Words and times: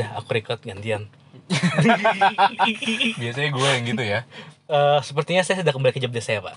dah 0.00 0.16
aku 0.16 0.28
record 0.32 0.60
gantian. 0.60 1.06
Biasanya 3.20 3.50
gue 3.52 3.68
yang 3.68 3.84
gitu 3.86 4.02
ya. 4.02 4.20
Eh, 4.66 4.98
sepertinya 5.02 5.42
saya 5.42 5.60
sudah 5.60 5.72
kembali 5.74 5.92
ke 5.92 6.00
job 6.00 6.12
desk 6.14 6.30
saya 6.30 6.40
pak. 6.40 6.56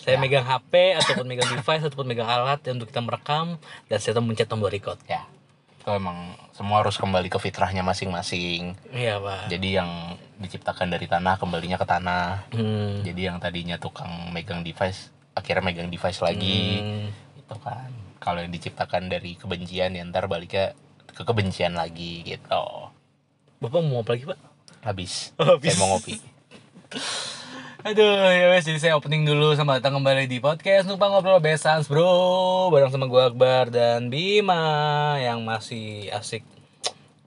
Saya 0.00 0.16
Ya. 0.16 0.20
megang 0.20 0.46
HP 0.48 0.96
ataupun 0.96 1.28
megang 1.28 1.50
device 1.52 1.84
ataupun 1.84 2.08
megang 2.08 2.24
alat 2.24 2.60
untuk 2.72 2.88
kita 2.88 3.04
merekam 3.04 3.60
dan 3.86 3.98
saya 4.00 4.16
mencet 4.18 4.48
tombol 4.48 4.72
record. 4.72 4.96
Ya. 5.04 5.28
Itu 5.76 5.92
emang 5.92 6.36
semua 6.52 6.80
harus 6.80 6.96
kembali 6.96 7.28
ke 7.28 7.36
fitrahnya 7.36 7.84
masing-masing. 7.84 8.76
Iya 8.90 9.20
pak. 9.20 9.48
Jadi 9.52 9.68
yang 9.76 9.90
diciptakan 10.40 10.88
dari 10.88 11.04
tanah 11.04 11.36
kembalinya 11.36 11.76
ke 11.76 11.84
tanah. 11.84 12.48
Hmm. 12.52 13.04
jadi 13.04 13.32
yang 13.32 13.36
tadinya 13.38 13.76
tukang 13.76 14.32
megang 14.32 14.64
device 14.64 15.12
akhirnya 15.36 15.64
megang 15.64 15.88
device 15.88 16.20
lagi. 16.20 16.80
Hmm. 16.80 17.08
itu 17.36 17.56
kan. 17.60 17.90
Kalau 18.20 18.40
yang 18.40 18.52
diciptakan 18.52 19.08
dari 19.08 19.36
kebencian 19.36 19.96
ya 19.96 20.04
ntar 20.04 20.28
baliknya 20.28 20.72
ke 21.20 21.28
kebencian 21.28 21.76
lagi 21.76 22.24
gitu. 22.24 22.64
Bapak 23.60 23.80
mau 23.84 24.00
apa 24.00 24.16
lagi 24.16 24.24
pak? 24.24 24.40
Habis, 24.80 25.36
Oh, 25.36 25.60
habis. 25.60 25.76
saya 25.76 25.84
mau 25.84 25.92
ngopi. 25.92 26.16
Aduh, 27.84 28.24
ya 28.32 28.48
wes, 28.56 28.64
jadi 28.64 28.80
saya 28.80 28.92
opening 28.96 29.28
dulu 29.28 29.52
sama 29.52 29.76
datang 29.76 30.00
kembali 30.00 30.24
di 30.24 30.40
podcast 30.40 30.88
Numpang 30.88 31.12
Ngobrol 31.12 31.44
Besans 31.44 31.92
Bro. 31.92 32.72
Bareng 32.72 32.88
sama 32.88 33.04
gue 33.04 33.20
Akbar 33.20 33.68
dan 33.72 34.08
Bima 34.08 35.16
Yang 35.20 35.38
masih 35.44 35.86
asik 36.12 36.40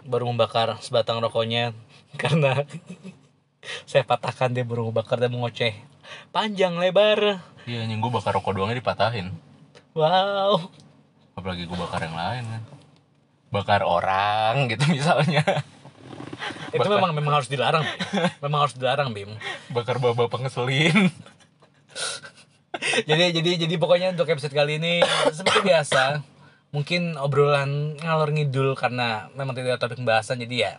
Baru 0.09 0.25
membakar 0.25 0.73
sebatang 0.81 1.21
rokoknya. 1.21 1.77
Karena 2.21 2.65
saya 3.89 4.01
patahkan 4.01 4.57
dia 4.57 4.65
baru 4.65 4.89
membakar 4.89 5.21
dan 5.21 5.29
mengoceh. 5.29 5.77
Panjang 6.33 6.81
lebar. 6.81 7.45
Iya 7.69 7.85
yang 7.85 8.01
gue 8.01 8.09
bakar 8.09 8.33
rokok 8.33 8.57
doangnya 8.57 8.81
dipatahin. 8.81 9.29
Wow. 9.93 10.73
Apalagi 11.37 11.69
gue 11.69 11.77
bakar 11.77 12.01
yang 12.09 12.17
lain 12.17 12.45
kan 12.49 12.82
bakar 13.53 13.85
orang 13.85 14.65
gitu 14.73 14.81
misalnya. 14.89 15.45
Itu 16.73 16.89
memang 16.89 17.13
memang 17.13 17.37
harus 17.37 17.47
dilarang. 17.47 17.85
Memang 18.43 18.65
harus 18.67 18.75
dilarang 18.75 19.13
Bim. 19.13 19.29
Bakar 19.69 20.01
bapak 20.01 20.41
ngeselin. 20.41 21.13
Jadi 23.07 23.37
jadi 23.37 23.51
jadi 23.63 23.75
pokoknya 23.77 24.17
untuk 24.17 24.25
episode 24.27 24.51
kali 24.51 24.81
ini 24.81 25.05
seperti 25.29 25.61
biasa 25.61 26.25
mungkin 26.73 27.15
obrolan 27.21 27.95
ngalor 28.01 28.33
ngidul 28.33 28.73
karena 28.73 29.29
memang 29.37 29.53
tidak 29.53 29.77
ada 29.77 29.81
topik 29.85 30.01
pembahasan 30.01 30.41
jadi 30.41 30.55
ya 30.57 30.71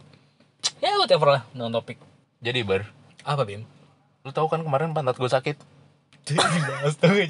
ya 0.83 0.98
whatever 0.98 1.39
lah 1.39 1.42
non 1.55 1.70
topik 1.70 1.97
jadi 2.45 2.61
bar. 2.61 2.84
Apa 3.25 3.48
bim? 3.48 3.64
Lu 4.20 4.28
tahu 4.36 4.52
kan 4.52 4.61
kemarin 4.61 4.92
pantat 4.92 5.17
gue 5.17 5.30
sakit? 5.33 5.56
Dibahas 6.28 6.92
tuh 7.00 7.25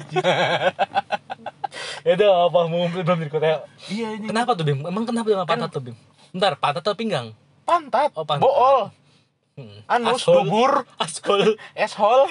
ya 2.05 2.13
udah 2.13 2.31
apa 2.47 2.59
mau 2.69 2.85
belum 2.85 3.17
di 3.19 3.29
kota 3.29 3.65
iya 3.89 4.13
ini. 4.13 4.29
Kenapa 4.29 4.53
tuh 4.53 4.61
bim? 4.61 4.79
Emang 4.79 5.03
kenapa 5.03 5.25
dengan 5.25 5.43
pantat 5.43 5.73
tuh 5.73 5.81
bim? 5.81 5.95
Bentar 6.29 6.53
pantat 6.55 6.85
atau 6.85 6.93
pinggang? 6.93 7.33
Pantat, 7.65 8.13
Oh, 8.13 8.21
pantat. 8.21 8.45
bool. 8.45 8.93
Hmm. 9.55 9.79
anus 9.87 10.21
Ashole. 10.21 10.45
dubur. 10.45 10.71
Ashole. 10.95 11.57
eshol 11.73 12.29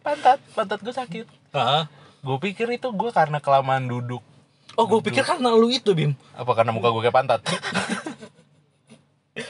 pantat. 0.00 0.42
Pantat 0.52 0.80
gue 0.80 0.90
sakit. 0.90 1.26
Hah? 1.54 1.86
gue 2.18 2.38
pikir 2.42 2.66
itu 2.68 2.90
gue 2.90 3.10
karena 3.10 3.38
kelamaan 3.38 3.86
duduk. 3.86 4.20
Oh 4.74 4.84
gue 4.84 4.98
pikir 5.00 5.22
karena 5.22 5.54
lu 5.54 5.70
itu 5.70 5.94
bim. 5.94 6.18
Apa 6.34 6.50
karena 6.52 6.74
muka 6.74 6.90
gue 6.90 7.02
kayak 7.02 7.14
pantat? 7.14 7.40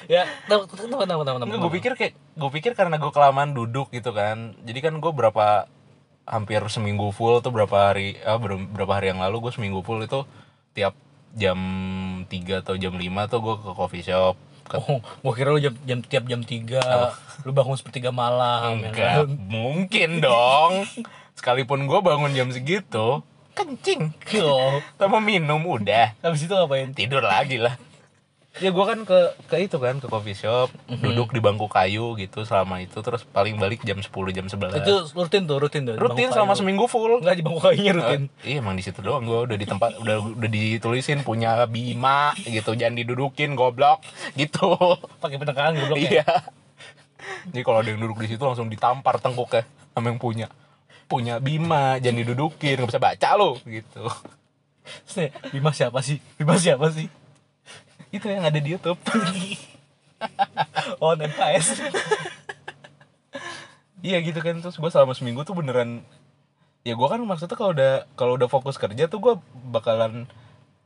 Ya 0.04 0.28
tahu 0.44 0.68
tahu 0.68 0.84
tahu 0.84 1.00
tahu 1.00 1.22
tahu 1.24 1.36
Enggak, 1.40 1.60
gue 1.64 1.72
pikir 1.72 1.92
kayak 1.96 2.12
gue 2.12 2.50
pikir 2.52 2.72
karena 2.76 3.00
gue 3.00 3.08
kelamaan 3.08 3.56
duduk 3.56 3.88
gitu 3.88 4.12
kan. 4.12 4.52
Jadi 4.60 4.84
kan 4.84 4.92
gue 5.00 5.12
berapa 5.12 5.64
hampir 6.28 6.60
seminggu 6.68 7.08
full 7.10 7.40
tuh 7.40 7.48
berapa 7.48 7.90
hari 7.90 8.20
ah, 8.22 8.36
ber- 8.36 8.68
berapa 8.68 8.92
hari 8.92 9.08
yang 9.08 9.18
lalu 9.18 9.48
gue 9.48 9.52
seminggu 9.52 9.80
full 9.80 9.98
itu 9.98 10.28
tiap 10.70 10.92
jam 11.32 11.58
3 12.24 12.28
atau 12.60 12.74
jam 12.74 12.92
5 12.92 13.02
tuh 13.26 13.40
gue 13.40 13.54
ke 13.58 13.70
coffee 13.72 14.02
shop. 14.02 14.36
Ke 14.62 14.76
Oh, 14.78 15.00
gua 15.22 15.32
kira 15.32 15.48
lu 15.48 15.58
jam, 15.58 15.72
jam 15.82 15.98
tiap 16.00 16.24
jam 16.24 16.40
3 16.40 16.84
lu 17.42 17.50
bangun 17.50 17.72
sepertiga 17.74 18.12
malam 18.12 18.76
ya 18.78 18.88
enggak 18.88 19.12
kan? 19.18 19.28
mungkin 19.48 20.10
dong. 20.20 20.84
Sekalipun 21.32 21.84
gue 21.84 21.98
bangun 21.98 22.32
jam 22.32 22.48
segitu 22.48 23.24
kencing. 23.52 24.12
Oh, 24.38 24.78
sama 24.94 25.18
minum 25.18 25.58
udah. 25.64 26.14
Habis 26.20 26.44
itu 26.44 26.52
ngapain? 26.52 26.92
tidur 26.92 27.20
lagi 27.20 27.58
lah 27.58 27.74
ya 28.58 28.68
gue 28.68 28.84
kan 28.84 28.98
ke 29.00 29.18
ke 29.44 29.56
itu 29.60 29.76
kan 29.76 29.96
ke 29.96 30.06
coffee 30.06 30.34
shop 30.34 30.68
duduk 30.88 31.30
di 31.30 31.38
bangku 31.38 31.66
kayu 31.66 32.14
gitu 32.14 32.42
selama 32.42 32.78
itu 32.78 32.98
terus 32.98 33.22
paling 33.24 33.54
balik 33.54 33.82
jam 33.82 33.96
10 33.96 34.06
jam 34.28 34.44
11 34.44 34.78
Itu 34.78 34.94
rutin 35.12 35.42
tuh, 35.44 35.56
rutin 35.56 35.82
tuh. 35.84 35.94
rutin 35.94 36.28
selama 36.28 36.52
kayu. 36.52 36.60
seminggu 36.60 36.84
full 36.86 37.18
Enggak 37.18 37.34
di 37.34 37.42
bangku 37.42 37.60
kayunya 37.60 37.92
rutin. 37.92 38.22
iya 38.40 38.58
emang 38.58 38.74
di 38.74 38.82
situ 38.82 38.98
doang 38.98 39.22
gue 39.22 39.38
udah 39.44 39.54
di 39.54 39.64
tempat 39.64 39.94
udah 39.96 40.16
udah 40.34 40.48
ditulisin 40.48 41.22
punya 41.22 41.64
Bima 41.64 42.34
gitu 42.40 42.74
jangan 42.74 42.96
didudukin 42.96 43.54
goblok 43.54 44.02
gitu 44.34 44.74
Pakai 45.18 45.36
penekangan 45.36 45.72
goblok 45.76 45.98
ya. 46.00 46.10
iya 46.12 46.26
jadi 47.46 47.62
kalau 47.62 47.78
ada 47.78 47.88
yang 47.88 48.00
duduk 48.00 48.18
di 48.18 48.28
situ 48.28 48.40
langsung 48.40 48.66
ditampar 48.66 49.18
tengkuknya 49.18 49.62
sama 49.90 50.08
yang 50.08 50.18
punya 50.18 50.46
punya 51.04 51.38
Bima 51.38 51.96
jangan 51.96 52.18
didudukin 52.18 52.74
nggak 52.76 52.88
bisa 52.88 53.00
baca 53.00 53.28
lo 53.34 53.56
gitu 53.62 54.04
Bima 55.48 55.68
siapa 55.68 56.00
sih? 56.00 56.16
Bima 56.34 56.56
siapa 56.56 56.88
sih? 56.88 57.08
Itu 58.10 58.26
yang 58.26 58.42
ada 58.42 58.56
di 58.56 58.68
YouTube 58.70 58.98
Oh, 60.98 61.14
NKS. 61.14 61.78
iya 64.00 64.18
gitu 64.18 64.38
kan 64.38 64.58
terus 64.58 64.74
gue 64.74 64.88
selama 64.88 65.12
seminggu 65.12 65.42
tuh 65.42 65.52
beneran 65.52 66.02
ya 66.80 66.94
gue 66.94 67.04
kan 67.04 67.18
maksudnya 67.20 67.52
kalau 67.52 67.70
udah 67.70 67.92
kalau 68.14 68.32
udah 68.34 68.46
fokus 68.46 68.74
kerja 68.74 69.06
tuh 69.06 69.18
gue 69.18 69.34
bakalan 69.66 70.24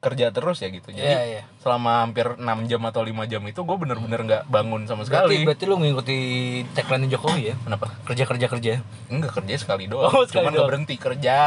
kerja 0.00 0.28
terus 0.28 0.58
ya 0.58 0.66
gitu 0.66 0.90
jadi 0.90 1.06
Iya, 1.06 1.22
iya. 1.22 1.42
selama 1.56 2.02
hampir 2.02 2.34
6 2.34 2.42
jam 2.66 2.82
atau 2.82 3.00
5 3.00 3.14
jam 3.24 3.38
itu 3.40 3.60
gue 3.60 3.76
bener-bener 3.78 4.20
nggak 4.20 4.42
bangun 4.46 4.82
sama 4.82 5.04
Berarti, 5.04 5.14
sekali 5.30 5.36
berarti 5.46 5.64
lu 5.64 5.76
mengikuti 5.76 6.18
tagline 6.72 7.06
Jokowi 7.06 7.42
ya? 7.46 7.54
kenapa 7.56 7.86
Kerja 8.02 8.24
kerja 8.26 8.46
kerja. 8.48 8.72
enggak 9.06 9.32
kerja 9.32 9.54
sekali 9.54 9.86
doang 9.86 10.10
Oh, 10.10 10.26
sekali 10.26 10.42
cuman 10.42 10.52
doang. 10.52 10.68
berhenti 10.68 10.96
kerja 10.96 11.38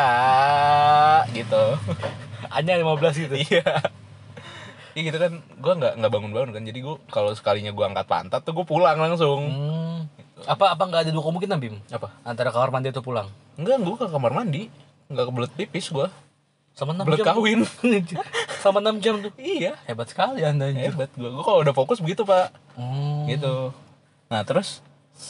gitu 1.29 1.63
Hanya 2.47 2.79
15 2.79 3.23
gitu. 3.27 3.35
iya 3.35 3.65
Iya 4.95 5.01
gitu 5.05 5.17
kan, 5.17 5.33
gue 5.37 5.73
nggak 5.75 5.93
nggak 5.97 6.07
bangun-bangun 6.09 6.51
kan, 6.51 6.63
jadi 6.63 6.79
gue 6.79 6.95
kalau 7.05 7.31
sekalinya 7.31 7.69
gue 7.69 7.83
angkat 7.83 8.07
pantat 8.07 8.41
tuh 8.41 8.53
gue 8.53 8.63
pulang 8.63 8.95
langsung. 8.95 9.43
Hmm. 9.43 9.99
Apa 10.41 10.71
apa 10.71 10.83
enggak 10.83 11.01
ada 11.03 11.11
dua 11.11 11.19
kemungkinan, 11.21 11.57
Bim? 11.57 11.75
Apa? 11.89 12.15
Antara 12.21 12.47
kamar 12.49 12.71
mandi 12.71 12.89
atau 12.89 13.01
pulang? 13.01 13.27
Enggak, 13.55 13.75
gue 13.77 13.95
ke 13.97 14.07
kamar 14.07 14.31
mandi, 14.31 14.71
nggak 15.07 15.25
kebelet 15.25 15.51
pipis 15.53 15.89
gue. 15.89 16.07
Sama 16.71 16.91
6 16.93 17.07
Belet 17.07 17.19
jam. 17.19 17.27
kawin. 17.29 17.59
Sama 18.63 18.79
6 18.79 18.99
jam 18.99 19.15
tuh. 19.19 19.31
iya, 19.35 19.79
Hebat 19.83 20.07
sekali 20.07 20.43
Anda 20.43 20.67
anjir. 20.67 20.91
hebat 20.91 21.07
gue. 21.09 21.23
Gue 21.25 21.39
kalau 21.41 21.59
udah 21.61 21.71
fokus 21.71 21.99
begitu 21.99 22.23
pak, 22.23 22.51
Hmm. 22.73 23.27
gitu. 23.27 23.71
Nah 24.27 24.43
terus 24.43 24.83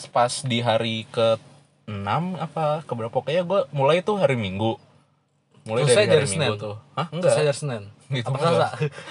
pas 0.10 0.42
di 0.42 0.58
hari 0.60 1.06
ke 1.08 1.38
6 1.86 2.02
apa 2.36 2.82
keberapa 2.84 3.14
kayaknya 3.20 3.46
gue 3.46 3.60
mulai 3.72 4.02
tuh 4.02 4.18
hari 4.18 4.34
Minggu. 4.34 4.78
Mulai 5.64 5.82
Selesai 5.84 5.94
dari 5.94 6.06
hari 6.08 6.10
dari 6.12 6.26
Minggu 6.28 6.46
Senin? 6.50 6.54
tuh. 6.60 6.76
Hah? 6.94 7.08
Enggak. 7.10 7.32
Saya 7.32 7.46
dari 7.46 7.58
Senin. 7.58 7.84
Gitu 8.08 8.28
enggak. 8.28 8.42
Selasa? 8.44 8.68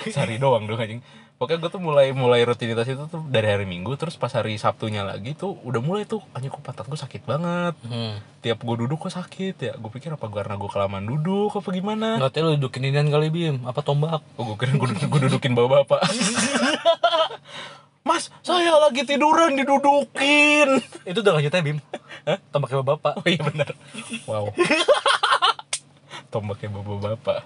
sehari 0.06 0.36
doang 0.36 0.64
dong 0.64 0.76
anjing 0.76 1.02
pokoknya 1.34 1.58
gue 1.58 1.70
tuh 1.72 1.82
mulai 1.82 2.06
mulai 2.10 2.40
rutinitas 2.42 2.86
itu 2.86 3.04
tuh 3.04 3.26
dari 3.26 3.44
hari 3.44 3.64
minggu 3.64 3.90
terus 3.94 4.14
pas 4.14 4.30
hari 4.30 4.54
sabtunya 4.54 5.02
lagi 5.02 5.34
tuh 5.34 5.58
udah 5.60 5.78
mulai 5.78 6.02
tuh 6.04 6.22
anjing 6.30 6.46
kok 6.48 6.62
pantat 6.62 6.86
gue 6.86 6.94
sakit 6.96 7.22
banget 7.22 7.74
Hmm. 7.82 8.22
tiap 8.38 8.62
gue 8.62 8.76
duduk 8.78 8.96
kok 9.00 9.12
sakit 9.12 9.54
ya 9.58 9.72
gue 9.74 9.90
pikir 9.90 10.10
apa 10.10 10.24
karena 10.24 10.54
gue 10.54 10.68
kelamaan 10.68 11.02
duduk 11.02 11.50
apa 11.52 11.68
gimana 11.68 12.16
Enggak 12.16 12.32
tahu 12.32 12.44
lu 12.44 12.56
dudukin 12.56 12.86
inian 12.86 13.08
kali 13.08 13.28
Bim, 13.28 13.62
apa 13.62 13.80
tombak? 13.80 14.22
oh 14.38 14.42
gue 14.46 14.56
kira 14.56 14.72
gue 14.72 14.88
duduk, 14.94 15.10
dudukin 15.20 15.52
bawa 15.52 15.82
bapak 15.82 16.00
mas 18.04 18.30
saya 18.40 18.76
lagi 18.78 19.02
tiduran 19.02 19.56
didudukin 19.56 20.68
Itu 21.02 21.18
udah 21.18 21.34
lanjutnya 21.34 21.62
Bim. 21.62 21.78
Hah? 22.24 22.38
Tombaknya 22.48 22.84
bapak. 22.86 23.12
oh 23.16 23.26
iya 23.26 23.42
benar 23.42 23.74
wow 24.24 24.54
tombaknya 26.32 26.68
bawa 26.70 26.98
bapak 27.12 27.38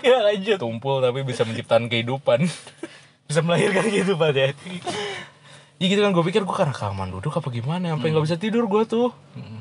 Ya 0.08 0.18
lanjut. 0.24 0.58
tumpul 0.58 1.04
tapi 1.04 1.22
bisa 1.22 1.44
menciptakan 1.44 1.92
kehidupan. 1.92 2.44
Bisa 3.30 3.46
melahirkan 3.46 3.86
gitu 3.86 4.18
Pak 4.18 4.34
ya. 4.34 4.50
Ya 5.78 5.86
gitu 5.86 6.00
kan. 6.02 6.10
Gue 6.10 6.26
pikir 6.26 6.42
gue 6.42 6.56
karena 6.56 6.74
kelamaan 6.74 7.14
duduk 7.14 7.30
apa 7.30 7.46
gimana? 7.54 7.94
Sampai 7.94 8.10
nggak 8.10 8.26
bisa 8.26 8.34
tidur 8.34 8.66
gue 8.66 8.82
tuh. 8.90 9.14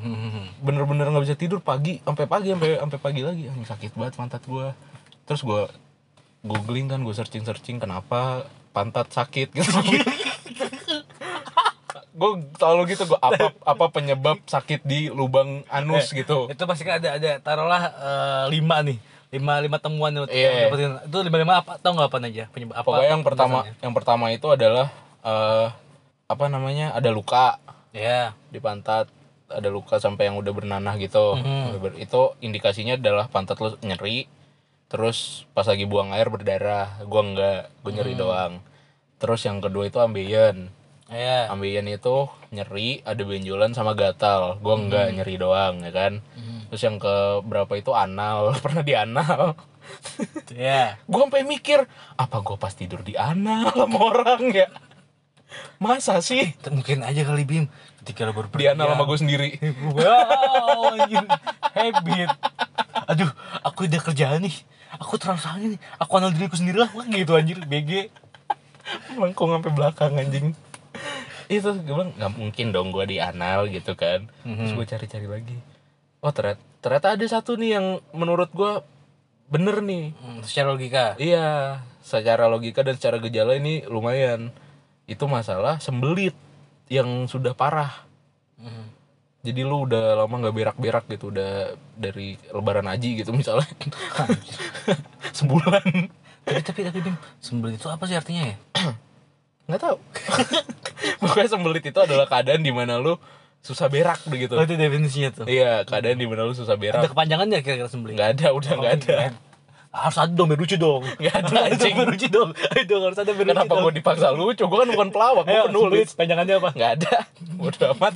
Bener-bener 0.66 1.06
nggak 1.14 1.30
bisa 1.30 1.38
tidur 1.38 1.62
pagi 1.62 2.02
sampai 2.02 2.26
pagi 2.26 2.50
sampai 2.50 2.82
sampai 2.82 2.98
pagi 2.98 3.22
lagi. 3.22 3.46
Sakit 3.46 3.94
banget 3.94 4.18
pantat 4.18 4.42
gue 4.42 4.74
terus 5.30 5.46
gue 5.46 5.70
googling 6.42 6.90
kan 6.90 7.06
gue 7.06 7.14
searching 7.14 7.46
searching 7.46 7.78
kenapa 7.78 8.50
pantat 8.74 9.14
sakit 9.14 9.54
gitu. 9.54 9.70
Gue 12.18 12.32
selalu 12.58 12.82
gitu 12.90 13.06
gue 13.06 13.20
apa 13.22 13.54
apa 13.54 13.86
penyebab 13.94 14.42
sakit 14.50 14.82
di 14.82 15.14
lubang 15.14 15.62
anus 15.70 16.10
gitu. 16.10 16.50
Itu 16.50 16.66
pasti 16.66 16.90
kan 16.90 17.06
ada 17.06 17.22
ada. 17.22 17.38
Taruhlah 17.38 17.84
eh, 17.86 18.44
lima 18.50 18.82
nih. 18.82 19.09
Lima 19.30 19.62
lima 19.62 19.78
temuan 19.78 20.10
yang 20.10 20.26
Iya. 20.26 20.68
dapetin. 20.68 20.98
Itu 21.06 21.18
lima 21.22 21.38
lima 21.38 21.54
apa? 21.58 21.78
Tahu 21.78 21.92
nggak 21.94 22.10
apa 22.10 22.18
aja? 22.24 22.46
Penyebab 22.50 22.76
apa? 22.76 22.84
pokoknya 22.84 23.10
yang 23.12 23.22
pertama 23.22 23.58
yang 23.78 23.94
pertama 23.94 24.26
itu 24.30 24.48
adalah 24.48 24.88
eh, 25.20 25.68
apa 26.26 26.46
namanya 26.48 26.92
ada 26.92 27.10
luka 27.10 27.58
Ya. 27.92 28.34
di 28.48 28.58
pantat 28.58 29.10
ada 29.48 29.66
luka 29.68 29.98
sampai 29.98 30.30
yang 30.30 30.38
udah 30.38 30.50
bernanah 30.50 30.94
gitu 30.96 31.36
Mhm. 31.36 31.78
Ber- 31.80 31.98
itu 31.98 32.22
indikasinya 32.40 32.94
adalah 32.96 33.26
pantat 33.26 33.58
lu 33.58 33.74
nyeri 33.80 34.30
terus 34.88 35.46
pas 35.52 35.66
lagi 35.66 35.84
buang 35.84 36.10
air 36.12 36.26
berdarah 36.28 37.02
gua 37.04 37.22
enggak 37.22 37.62
gue 37.80 37.92
nyeri 37.92 38.14
doang 38.16 38.62
terus 39.18 39.42
yang 39.44 39.58
kedua 39.60 39.86
itu 39.86 39.98
ambeien 39.98 40.70
Iya. 41.08 41.50
ambeien 41.50 41.86
itu 41.86 42.26
nyeri 42.50 43.02
ada 43.04 43.20
benjolan 43.20 43.74
sama 43.74 43.94
gatal 43.94 44.58
gue 44.58 44.76
enggak 44.76 45.10
nyeri 45.12 45.36
doang 45.36 45.82
ya 45.82 45.90
kan 45.92 46.14
terus 46.70 46.82
yang 46.82 46.98
ke 46.98 47.14
berapa 47.44 47.74
itu 47.76 47.92
anal 47.92 48.54
pernah 48.64 48.86
di 48.86 48.94
anal 48.94 49.58
Iya. 50.54 51.02
gue 51.02 51.18
sampai 51.18 51.42
mikir 51.42 51.82
apa 52.14 52.46
gue 52.46 52.58
pas 52.62 52.70
tidur 52.70 53.02
di 53.02 53.18
anal 53.18 53.74
sama 53.80 53.98
orang 54.14 54.54
ya 54.54 54.70
masa 55.82 56.22
sih 56.22 56.54
Mungkin 56.70 57.02
aja 57.02 57.26
kali 57.26 57.42
Bim 57.42 57.66
ketika 58.02 58.30
lo 58.30 58.38
di 58.54 58.70
anal 58.70 58.94
sama 58.94 59.10
gue 59.10 59.18
sendiri 59.18 59.50
Wow, 59.98 60.94
habit. 61.74 62.30
Aduh, 63.10 63.32
aku 63.66 63.90
udah 63.90 64.02
kerjaan 64.02 64.46
nih. 64.46 64.54
Aku 65.02 65.18
terlalu 65.18 65.74
nih. 65.74 65.80
Aku 65.98 66.22
anal 66.22 66.30
diriku 66.30 66.54
sendiri 66.54 66.86
lah. 66.86 66.90
Wah, 66.94 67.06
gitu 67.10 67.34
anjir, 67.34 67.58
BG. 67.66 68.14
lengkung 69.18 69.54
sampai 69.54 69.72
belakang 69.74 70.14
anjing 70.18 70.54
itu 71.50 71.66
gue 71.66 71.82
bilang 71.82 72.14
nggak 72.14 72.34
mungkin 72.38 72.70
dong 72.70 72.94
gue 72.94 73.06
di 73.10 73.18
anal 73.18 73.66
gitu 73.70 73.98
kan 73.98 74.30
terus 74.46 74.74
gue 74.78 74.86
cari-cari 74.86 75.26
lagi 75.26 75.58
oh 76.20 76.32
ternyata, 76.32 76.62
ternyata 76.80 77.08
ada 77.14 77.26
satu 77.26 77.56
nih 77.56 77.70
yang 77.74 77.86
menurut 78.12 78.50
gue 78.50 78.84
bener 79.48 79.80
nih 79.80 80.14
Hmm, 80.14 80.40
secara 80.42 80.70
logika. 80.70 81.18
iya 81.18 81.80
secara 82.00 82.46
logika 82.46 82.82
dan 82.82 82.96
secara 82.96 83.18
gejala 83.18 83.54
ini 83.54 83.82
lumayan 83.84 84.52
itu 85.06 85.26
masalah 85.26 85.78
sembelit 85.80 86.34
yang 86.88 87.26
sudah 87.26 87.52
parah 87.52 88.06
Hmm. 88.56 88.92
jadi 89.40 89.64
lu 89.64 89.88
udah 89.88 90.18
lama 90.18 90.36
nggak 90.38 90.52
berak-berak 90.54 91.06
gitu 91.08 91.32
udah 91.32 91.52
dari 91.94 92.36
lebaran 92.50 92.86
haji 92.86 93.24
gitu 93.24 93.32
misalnya 93.32 93.64
sebulan 95.32 95.84
tapi 96.44 96.62
tapi 96.62 96.80
tapi 96.84 97.00
Bim, 97.02 97.16
sembelit 97.40 97.78
itu 97.78 97.88
apa 97.88 98.04
sih 98.04 98.16
artinya 98.16 98.44
ya? 98.46 98.56
nggak 99.66 99.80
tahu 99.80 99.98
pokoknya 101.22 101.48
sembelit 101.48 101.84
itu 101.84 101.96
adalah 101.96 102.26
keadaan 102.26 102.60
di 102.60 102.74
mana 102.74 102.98
lu 102.98 103.16
susah 103.60 103.88
berak 103.88 104.20
begitu 104.26 104.56
Oh, 104.56 104.64
itu 104.64 104.74
definisinya 104.74 105.30
tuh. 105.34 105.46
iya 105.46 105.84
keadaan 105.84 106.16
di 106.16 106.26
mana 106.26 106.44
lu 106.44 106.54
susah 106.54 106.74
Ada 106.74 106.82
berak 106.82 107.12
kepanjangannya 107.12 107.60
kira-kira 107.60 107.88
sembelit? 107.88 108.16
nggak 108.16 108.30
ada 108.36 108.48
udah 108.52 108.72
nggak 108.74 108.96
ada 109.00 109.18
Harus 109.90 110.22
ada 110.22 110.30
dong, 110.30 110.54
biar 110.54 110.62
lucu 110.62 110.78
dong. 110.78 111.02
Nggak 111.18 111.34
ada, 111.34 111.66
anjing. 111.66 111.98
biar 111.98 112.10
lucu 112.14 112.28
dong. 112.30 112.54
Ayo 112.78 112.84
dong, 112.86 113.02
harus 113.10 113.18
ada 113.18 113.32
biar 113.34 113.42
lucu 113.42 113.58
kenapa 113.58 113.74
gue 113.74 113.94
dipaksa 113.98 114.28
lucu 114.30 114.62
gue 114.62 114.78
kan 114.78 114.90
bukan 114.94 115.10
pelawak 115.10 115.44
gue 115.44 115.58
Ayo, 115.58 115.66
penulis 115.66 116.14
panjangannya 116.14 116.56
apa? 116.62 116.70
nggak 116.78 116.92
ada 117.02 117.14
udah 117.66 117.88
amat 117.98 118.14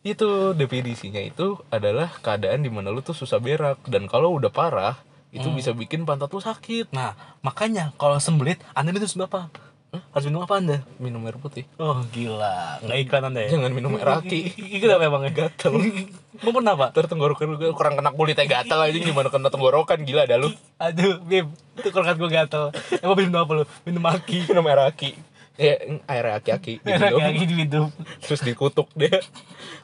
itu 0.00 0.28
definisinya 0.52 1.20
itu 1.20 1.60
adalah 1.68 2.12
keadaan 2.20 2.60
di 2.60 2.68
mana 2.68 2.88
lu 2.88 3.00
tuh 3.00 3.12
susah 3.12 3.36
berak 3.36 3.80
dan 3.84 4.04
kalau 4.04 4.32
udah 4.32 4.48
parah 4.48 4.96
itu 5.30 5.48
bisa 5.52 5.72
bikin 5.72 6.02
pantat 6.02 6.28
lu 6.28 6.40
sakit 6.40 6.90
Nah, 6.90 7.12
makanya 7.40 7.92
kalau 7.94 8.16
sembelit, 8.16 8.60
Anda 8.72 8.90
minum 8.90 9.08
apa? 9.22 9.48
Harus 9.90 10.26
minum 10.26 10.42
apa 10.42 10.54
Anda? 10.56 10.76
minum 10.96 11.18
air 11.24 11.34
putih 11.34 11.66
Oh, 11.74 11.98
gila. 12.08 12.78
Nggak 12.80 12.98
iklan 13.00 13.22
Anda 13.26 13.40
ya? 13.42 13.50
jangan 13.54 13.70
minum 13.70 13.90
air 13.94 14.08
aki 14.16 14.40
Kenapa 14.78 15.02
emang 15.04 15.22
ya? 15.26 15.32
Gatel. 15.34 15.72
Mau 16.42 16.50
pernah 16.50 16.72
pak? 16.74 16.88
ntar 16.92 17.04
tenggorokan 17.06 17.46
lu 17.50 17.74
kurang 17.74 17.94
kena 17.94 18.10
kulitnya 18.10 18.46
gatal 18.46 18.80
aja 18.80 18.94
gimana 18.94 19.28
kena 19.28 19.48
tenggorokan 19.48 19.98
gila 20.02 20.24
dah 20.24 20.38
lu 20.38 20.48
Aduh, 20.84 21.18
Bim, 21.20 21.50
itu 21.74 21.88
kalau 21.90 22.06
gue 22.08 22.28
gatel. 22.28 22.70
Emang 22.98 23.18
minum 23.18 23.38
apa 23.38 23.52
lu? 23.52 23.64
Minum 23.82 24.04
aki. 24.04 24.38
minum 24.48 24.64
air 24.64 24.80
aki 24.84 25.12
ya 25.60 25.76
air 26.08 26.26
aki-aki 26.32 26.80
gitu 26.80 26.88
Enak 26.88 27.12
dong. 27.12 27.20
lagi 27.20 27.44
di 27.44 27.52
minum. 27.52 27.92
terus 28.24 28.40
dikutuk 28.40 28.88
dia 28.96 29.20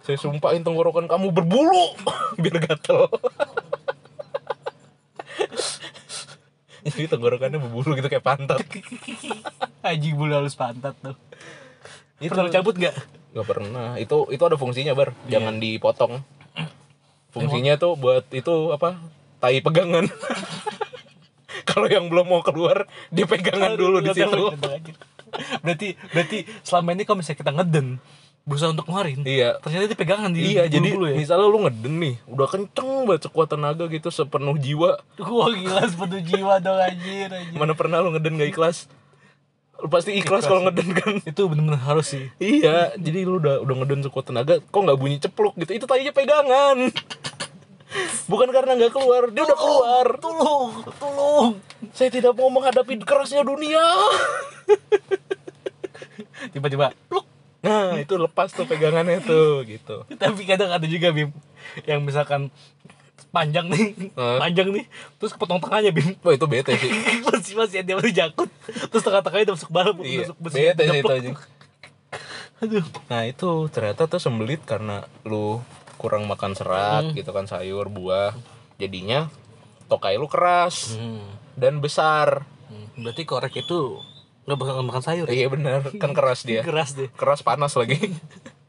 saya 0.01 0.17
sumpahin 0.17 0.65
tenggorokan 0.65 1.05
kamu 1.05 1.29
berbulu 1.29 1.93
biar 2.41 2.65
gatel 2.65 3.13
jadi 6.87 7.07
tenggorokannya 7.11 7.59
berbulu 7.59 7.99
gitu 7.99 8.07
kayak 8.07 8.23
pantat. 8.23 8.63
Haji 9.87 10.11
bulu 10.15 10.33
halus 10.39 10.55
pantat 10.55 10.95
tuh. 11.03 11.19
itu 12.17 12.33
Pernah 12.33 12.49
lu 12.49 12.55
cabut 12.55 12.75
nggak? 12.79 12.97
nggak 13.37 13.47
pernah. 13.47 13.89
Itu 14.01 14.31
itu 14.33 14.41
ada 14.41 14.57
fungsinya 14.57 14.97
bar. 14.97 15.13
Jangan 15.29 15.61
dipotong. 15.61 16.25
Fungsinya 17.37 17.77
tuh 17.77 18.01
buat 18.01 18.25
itu 18.33 18.73
apa 18.73 18.97
tai 19.43 19.61
pegangan. 19.61 20.09
Kalau 21.69 21.91
yang 21.91 22.09
belum 22.09 22.33
mau 22.33 22.41
keluar 22.41 22.89
dia 23.13 23.29
pegangan 23.29 23.77
dulu 23.77 24.01
di 24.01 24.17
situ. 24.17 24.57
Berarti 25.61 25.99
berarti 26.15 26.39
selama 26.65 26.97
ini 26.97 27.03
kalau 27.05 27.21
misalnya 27.21 27.41
kita 27.45 27.53
ngeden 27.53 27.87
berusaha 28.47 28.71
untuk 28.71 28.87
ngeluarin, 28.87 29.27
iya 29.27 29.59
ternyata 29.59 29.91
itu 29.91 29.99
pegangan 29.99 30.31
di 30.31 30.55
Iya, 30.55 30.71
jadi 30.71 30.95
ya. 30.95 31.19
misalnya 31.19 31.51
lu 31.51 31.67
ngeden 31.67 31.99
nih, 31.99 32.15
udah 32.31 32.47
kenceng 32.47 33.03
banget 33.03 33.27
sekuat 33.27 33.51
tenaga 33.51 33.91
gitu, 33.91 34.07
sepenuh 34.15 34.55
jiwa. 34.55 35.03
Wah 35.19 35.51
gila 35.51 35.83
sepenuh 35.83 36.23
jiwa 36.23 36.63
dong 36.63 36.79
anjir, 36.79 37.27
anjir. 37.27 37.59
Mana 37.59 37.75
pernah 37.75 37.99
lu 37.99 38.15
ngeden 38.15 38.39
gak 38.39 38.55
ikhlas? 38.55 38.87
Lu 39.83 39.91
pasti 39.91 40.15
ikhlas 40.15 40.47
kalau 40.47 40.63
ngeden 40.63 40.95
kan. 40.95 41.19
Itu 41.27 41.51
bener-bener 41.51 41.83
harus 41.83 42.15
sih. 42.15 42.31
iya, 42.39 42.95
jadi 42.95 43.27
lu 43.27 43.43
udah 43.43 43.67
udah 43.67 43.75
ngeden 43.83 44.07
sekuat 44.07 44.31
tenaga, 44.31 44.63
kok 44.63 44.79
nggak 44.79 44.97
bunyi 44.97 45.19
cepluk 45.19 45.59
gitu? 45.59 45.75
Itu 45.75 45.91
tadinya 45.91 46.15
pegangan. 46.15 46.95
Bukan 48.31 48.49
karena 48.55 48.79
nggak 48.79 48.95
keluar, 48.95 49.27
dia 49.35 49.43
udah 49.43 49.59
keluar. 49.59 50.07
Tolong, 50.23 50.71
tolong. 51.03 51.59
Saya 51.91 52.15
tidak 52.15 52.31
mau 52.39 52.47
menghadapi 52.47 52.95
kerasnya 53.03 53.43
dunia. 53.43 53.83
Tiba-tiba. 56.55 56.95
Nah, 57.67 57.99
itu 57.99 58.15
lepas 58.15 58.55
tuh 58.55 58.65
pegangannya 58.65 59.19
tuh 59.21 59.67
gitu. 59.67 60.07
Tapi 60.15 60.47
kadang 60.47 60.71
ada 60.71 60.87
juga 60.87 61.11
Bim 61.11 61.35
yang 61.85 62.01
misalkan 62.07 62.49
panjang 63.35 63.69
nih, 63.69 64.15
Hah? 64.17 64.39
panjang 64.41 64.71
nih, 64.73 64.85
terus 65.19 65.35
kepotong 65.35 65.59
tengahnya 65.61 65.91
Bim. 65.91 66.15
Wah, 66.23 66.33
itu 66.33 66.47
bete 66.47 66.73
sih. 66.79 66.91
masih 67.27 67.55
masih 67.59 67.83
dia 67.83 67.95
masih 67.99 68.15
jakut, 68.15 68.49
terus 68.89 69.03
tengah-tengahnya 69.03 69.53
udah 69.53 69.57
masuk 69.59 69.71
balam, 69.75 69.97
Iya, 70.01 70.31
masuk 70.31 70.39
bete 70.41 70.83
sih 70.87 71.01
itu 71.03 71.13
aja. 71.13 71.31
Aduh, 72.65 72.87
Nah 73.13 73.23
itu 73.29 73.51
ternyata 73.69 74.09
tuh 74.09 74.17
sembelit 74.17 74.65
karena 74.65 75.05
lu 75.29 75.61
kurang 76.01 76.25
makan 76.25 76.57
serat 76.57 77.13
gitu 77.13 77.29
kan 77.33 77.45
sayur 77.45 77.89
buah 77.93 78.33
jadinya 78.81 79.29
tokai 79.89 80.17
lu 80.21 80.29
keras 80.29 80.97
hmm. 80.97 81.57
dan 81.57 81.81
besar 81.81 82.45
Hmm, 82.67 82.91
berarti 82.99 83.23
korek 83.23 83.55
itu 83.63 84.03
nggak 84.47 84.57
bakal 84.57 84.81
makan 84.81 85.03
sayur 85.03 85.27
ya? 85.27 85.35
iya 85.35 85.47
bener 85.47 85.83
kan 85.93 86.11
keras 86.11 86.43
dia 86.43 86.63
Keras 86.63 86.95
deh. 86.95 87.11
keras 87.13 87.41
panas 87.41 87.75
lagi 87.75 87.99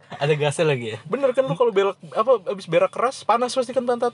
Ada 0.10 0.34
gasnya 0.34 0.66
lagi 0.68 0.88
ya? 0.92 1.00
bener 1.04 1.30
kan 1.32 1.44
lu 1.44 1.54
kalau 1.54 1.70
berak 1.70 1.94
apa 2.12 2.32
abis 2.48 2.66
berak 2.66 2.90
keras 2.90 3.22
panas 3.22 3.52
pasti 3.52 3.72
kan 3.72 3.84
pantat 3.84 4.12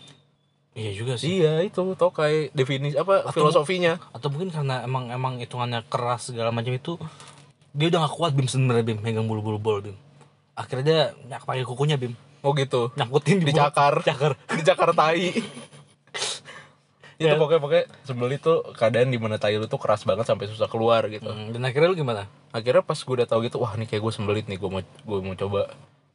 Iya 0.74 0.92
juga 0.92 1.14
sih. 1.16 1.38
iya 1.38 1.62
itu 1.62 1.80
tokai 1.94 2.50
definisi 2.50 2.94
apa 2.94 3.30
filosofinya 3.30 4.02
Atau 4.10 4.28
mungkin 4.28 4.50
karena 4.50 4.82
emang 4.82 5.08
emang 5.08 5.38
hitungannya 5.38 5.86
keras 5.86 6.28
segala 6.28 6.50
macam 6.50 6.72
itu 6.72 6.98
dia 7.72 7.88
udah 7.88 8.04
gak 8.04 8.14
kuat 8.14 8.32
Bim 8.34 8.46
sebenarnya 8.46 8.84
Bim 8.84 9.00
megang 9.00 9.24
bulu-bulu 9.24 9.58
bol 9.58 9.80
Bim. 9.80 9.94
Akhirnya 10.54 10.84
dia 10.84 11.00
nyak 11.28 11.42
pakai 11.42 11.62
kukunya 11.62 11.94
Bim. 11.94 12.18
oh 12.42 12.52
gitu 12.52 12.90
Nyangkutin 12.94 13.40
di 13.40 13.48
dicakar 13.48 14.02
Cakar. 14.02 14.34
dicakar 14.52 14.90
tai 14.92 15.30
itu 17.16 17.26
Ya. 17.26 17.36
pokoknya 17.36 17.60
pokoknya 17.60 17.86
sembelit 18.02 18.40
tuh 18.40 18.62
keadaan 18.72 19.08
di 19.08 19.18
mana 19.18 19.36
tai 19.36 19.54
lu 19.54 19.66
tuh 19.66 19.78
keras 19.78 20.02
banget 20.02 20.24
sampai 20.24 20.46
susah 20.46 20.66
keluar 20.66 21.06
gitu 21.08 21.26
Hmm, 21.26 21.50
dan 21.50 21.62
akhirnya 21.62 21.88
lu 21.88 21.98
gimana? 21.98 22.26
akhirnya 22.50 22.82
pas 22.82 22.96
gue 22.96 23.14
udah 23.16 23.26
tahu 23.26 23.44
gitu 23.44 23.58
wah 23.58 23.74
nih 23.74 23.86
kayak 23.86 24.02
gue 24.02 24.12
sembelit 24.12 24.46
nih 24.46 24.56
gue 24.56 24.68
mau 24.68 24.80
gue 24.80 25.20
mau 25.20 25.36
coba 25.36 25.74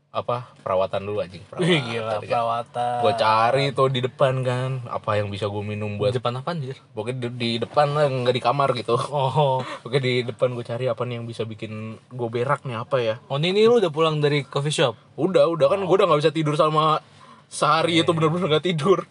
apa 0.08 0.56
perawatan 0.58 1.04
dulu 1.04 1.20
anjing 1.20 1.44
Wih 1.60 1.78
gila 1.80 2.16
kan. 2.16 2.20
perawatan. 2.24 2.96
gue 2.98 3.12
cari 3.14 3.64
tuh 3.70 3.88
di 3.88 4.00
depan 4.00 4.40
kan 4.40 4.70
apa 4.86 5.10
yang 5.14 5.28
bisa 5.28 5.44
gue 5.44 5.60
minum 5.62 5.92
Di 5.92 5.98
buat 5.98 6.12
depan 6.12 6.32
apa 6.34 6.48
anjir? 6.50 6.80
pokoknya 6.88 7.14
di, 7.20 7.28
di 7.30 7.50
depan 7.60 7.86
lah 7.90 8.08
nggak 8.08 8.32
di 8.32 8.40
kamar 8.40 8.72
gitu 8.72 8.96
Oh. 9.12 9.60
oke 9.60 9.96
di 9.96 10.24
depan 10.24 10.50
gue 10.50 10.64
cari 10.64 10.86
apa 10.86 11.02
nih 11.02 11.14
yang 11.14 11.26
bisa 11.26 11.42
bikin 11.42 11.72
gue 12.06 12.28
berak 12.28 12.64
nih 12.64 12.76
apa 12.76 12.96
ya 12.98 13.14
Oh 13.26 13.36
ini, 13.36 13.52
ini 13.52 13.64
lu 13.64 13.78
udah 13.78 13.90
pulang 13.90 14.16
dari 14.16 14.42
coffee 14.42 14.72
shop? 14.74 14.96
udah 15.14 15.44
udah 15.46 15.66
kan 15.68 15.78
gue 15.78 15.94
udah 15.94 16.06
nggak 16.06 16.20
bisa 16.20 16.32
tidur 16.32 16.54
selama 16.54 17.04
sehari 17.46 17.98
itu 17.98 18.08
bener-bener 18.08 18.48
nggak 18.48 18.66
tidur 18.66 19.04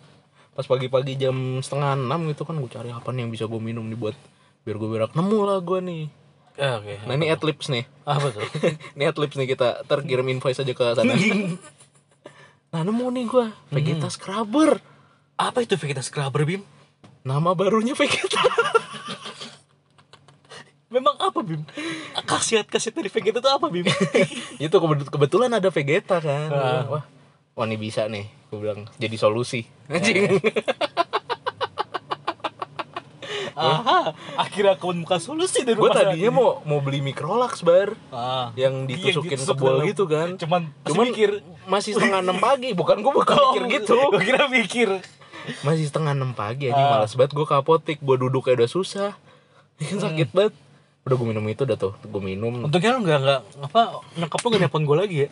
pas 0.58 0.66
pagi-pagi 0.66 1.14
jam 1.16 1.36
setengah 1.60 1.94
enam 1.96 2.26
gitu 2.28 2.42
kan 2.42 2.58
gue 2.58 2.66
cari 2.68 2.90
apa 2.90 3.06
nih 3.08 3.22
yang 3.22 3.32
bisa 3.32 3.46
gue 3.46 3.62
minum 3.62 3.86
nih 3.86 3.94
buat 3.96 4.18
biar 4.64 4.76
gue 4.76 4.90
berak 4.90 5.12
nemu 5.14 5.40
lah 5.44 5.62
gue 5.62 5.80
nih 5.80 6.04
Eh, 6.58 6.74
Oke. 6.74 6.96
nah 7.06 7.14
ini 7.14 7.30
adlibs 7.30 7.70
nih 7.70 7.86
Apa 8.02 8.34
tuh? 8.34 8.42
ini 8.98 9.06
adlibs 9.06 9.38
nih 9.38 9.46
kita 9.48 9.86
terkirim 9.86 10.26
invoice 10.28 10.58
aja 10.58 10.74
ke 10.74 10.86
sana 10.92 11.14
nah 12.68 12.82
nemu 12.82 13.06
nih 13.08 13.26
gue 13.26 13.46
Vegeta 13.70 14.10
Scrubber 14.10 14.82
apa 15.36 15.62
itu 15.62 15.78
Vegeta 15.78 16.02
Scrubber 16.02 16.42
Bim? 16.44 16.66
nama 17.22 17.54
barunya 17.54 17.94
Vegeta 17.94 18.42
Memang 20.88 21.20
apa 21.20 21.44
Bim? 21.44 21.62
Khasiat-khasiat 22.18 22.96
dari 22.96 23.12
Vegeta 23.12 23.38
itu 23.38 23.50
apa 23.52 23.68
Bim? 23.68 23.84
itu 24.58 24.72
kebet- 24.74 25.10
kebetulan 25.10 25.52
ada 25.52 25.68
Vegeta 25.68 26.18
kan 26.18 26.50
Ah. 26.50 26.84
wah 26.90 27.04
wah 27.58 27.66
ini 27.66 27.76
bisa 27.76 28.06
nih 28.06 28.30
gue 28.48 28.58
bilang. 28.58 28.86
Jadi 28.96 29.16
solusi. 29.18 29.66
Anjing. 29.88 30.38
Aha, 33.58 34.14
akhirnya 34.38 34.78
aku 34.78 34.94
menemukan 34.94 35.18
solusi 35.18 35.66
dari 35.66 35.74
gue 35.74 35.90
tadinya 35.90 36.14
ini. 36.14 36.30
mau 36.30 36.62
mau 36.62 36.78
beli 36.78 37.02
Microlax 37.02 37.66
bar. 37.66 37.98
Ah. 38.08 38.54
yang 38.54 38.86
Iya, 38.86 39.18
ditusukin 39.18 39.34
ke 39.34 39.36
ditusuk 39.36 39.58
bol 39.58 39.74
dalam. 39.76 39.90
gitu 39.90 40.04
kan. 40.06 40.38
Cuman 40.38 40.62
cuman 40.86 41.06
mikir. 41.10 41.42
masih 41.66 41.98
setengah 41.98 42.22
enam 42.22 42.38
pagi. 42.38 42.72
Bukan 42.72 43.02
gue 43.02 43.10
bukan 43.12 43.34
mikir 43.34 43.64
gitu. 43.76 43.98
Gue 44.08 44.22
kira 44.22 44.46
mikir. 44.48 44.90
masih 45.64 45.90
setengah 45.90 46.14
enam 46.14 46.32
pagi 46.32 46.70
aja 46.70 46.78
Ah. 46.78 46.90
malas 46.94 47.18
banget 47.18 47.34
gue 47.34 47.44
ke 47.44 47.56
apotek. 47.58 47.98
Gue 47.98 48.16
duduk 48.16 48.46
kayak 48.46 48.62
udah 48.62 48.70
susah. 48.70 49.12
Ini 49.76 49.86
kan 49.90 50.00
sakit 50.06 50.30
banget 50.32 50.54
udah 51.08 51.18
gue 51.18 51.28
minum 51.32 51.46
itu 51.48 51.64
udah 51.64 51.78
tuh 51.80 51.94
gue 51.98 52.22
minum 52.22 52.68
Untungnya 52.68 52.92
lu 52.96 53.02
nggak 53.02 53.20
nggak 53.24 53.42
apa 53.64 53.82
nyokap 54.20 54.40
lu 54.44 54.48
nggak 54.52 54.62
nelpon 54.68 54.84
gue 54.84 54.98
lagi 55.00 55.18
ya. 55.26 55.30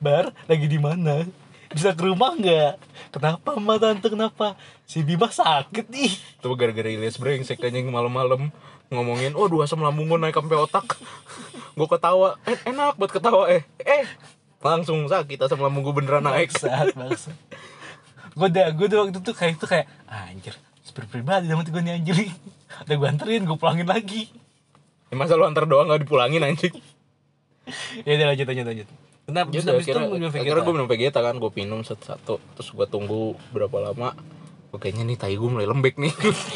Bar 0.00 0.32
lagi 0.48 0.66
di 0.66 0.78
mana? 0.80 1.28
Bisa 1.70 1.94
ke 1.94 2.02
rumah 2.02 2.34
nggak? 2.34 2.72
Kenapa 3.14 3.54
mbak 3.54 3.76
tante 3.78 4.08
kenapa? 4.08 4.58
Si 4.88 5.06
Bima 5.06 5.30
sakit 5.30 5.86
nih. 5.86 6.10
itu 6.40 6.48
gara-gara 6.56 6.88
Ilyas 6.90 7.20
brengsek 7.20 7.62
anjing 7.62 7.86
malam-malam 7.92 8.50
ngomongin 8.90 9.38
oh 9.38 9.46
dua 9.46 9.70
asam 9.70 9.78
lambung 9.78 10.10
gue 10.10 10.18
naik 10.18 10.34
sampai 10.34 10.58
otak 10.58 10.98
gue 11.78 11.86
ketawa 11.86 12.34
eh, 12.42 12.58
enak 12.66 12.98
buat 12.98 13.14
ketawa 13.14 13.46
eh 13.46 13.62
eh 13.78 14.02
langsung 14.58 15.06
sakit 15.06 15.38
asam 15.46 15.62
lambung 15.62 15.86
gue 15.86 15.94
beneran 15.94 16.26
naik 16.26 16.50
Bangsat, 16.58 16.98
bangsat. 16.98 17.36
Gue 18.34 18.46
udah, 18.50 18.66
gue 18.74 18.86
udah 18.90 18.98
waktu 19.06 19.18
itu 19.22 19.32
kayak 19.34 19.52
itu 19.58 19.66
kayak 19.66 19.86
anjir, 20.06 20.54
seperti 20.82 21.18
pribadi 21.18 21.50
dalam 21.50 21.62
gue 21.62 21.82
nih 21.82 21.94
anjir. 21.98 22.16
Udah 22.86 22.94
gue 22.98 23.08
anterin, 23.10 23.42
gue 23.42 23.58
pulangin 23.58 23.86
lagi. 23.86 24.30
Ya, 25.10 25.14
masa 25.14 25.34
lu 25.34 25.44
antar 25.44 25.66
doang 25.66 25.86
gak 25.86 26.00
dipulangin 26.00 26.40
anjing 26.40 26.72
Ya 28.02 28.12
udah 28.16 28.26
lanjut 28.34 28.46
lanjut 28.46 28.66
lanjut. 28.66 28.88
Kenapa 29.26 29.46
Ya 29.46 29.54
bisa 29.54 29.62
udah, 29.62 29.74
habis 29.78 29.86
itu 29.86 29.92
akhirnya, 29.94 30.08
minum 30.10 30.28
akhirnya 30.28 30.42
Vegeta? 30.50 30.64
gue 30.64 30.72
minum 30.74 30.88
Vegeta 30.88 31.18
kan, 31.20 31.34
gue 31.36 31.50
minum 31.54 31.80
satu-satu 31.82 32.34
Terus 32.58 32.68
gue 32.72 32.86
tunggu 32.86 33.20
berapa 33.52 33.76
lama 33.78 34.10
Gue 34.70 34.78
kayaknya 34.78 35.04
nih 35.06 35.16
tai 35.18 35.34
gue 35.34 35.46
mulai 35.46 35.66
lembek 35.66 35.94
nih 35.98 36.10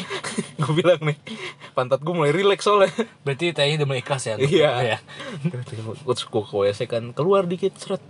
Gue 0.65 0.73
bilang 0.73 0.99
nih, 0.99 1.15
pantat 1.71 1.99
gue 1.99 2.11
mulai 2.11 2.35
rileks 2.35 2.63
soalnya 2.63 2.91
Berarti 3.23 3.51
tanya 3.51 3.79
udah 3.79 3.87
mulai 3.87 4.01
ikhlas 4.03 4.23
ya? 4.27 4.35
Iya 4.35 4.71
Ya. 4.83 4.97
Terus 6.03 6.23
gue 6.25 6.43
ke 6.43 6.55
WC 6.55 6.79
kan, 6.87 7.03
keluar 7.11 7.47
dikit 7.47 7.75
seret 7.79 8.03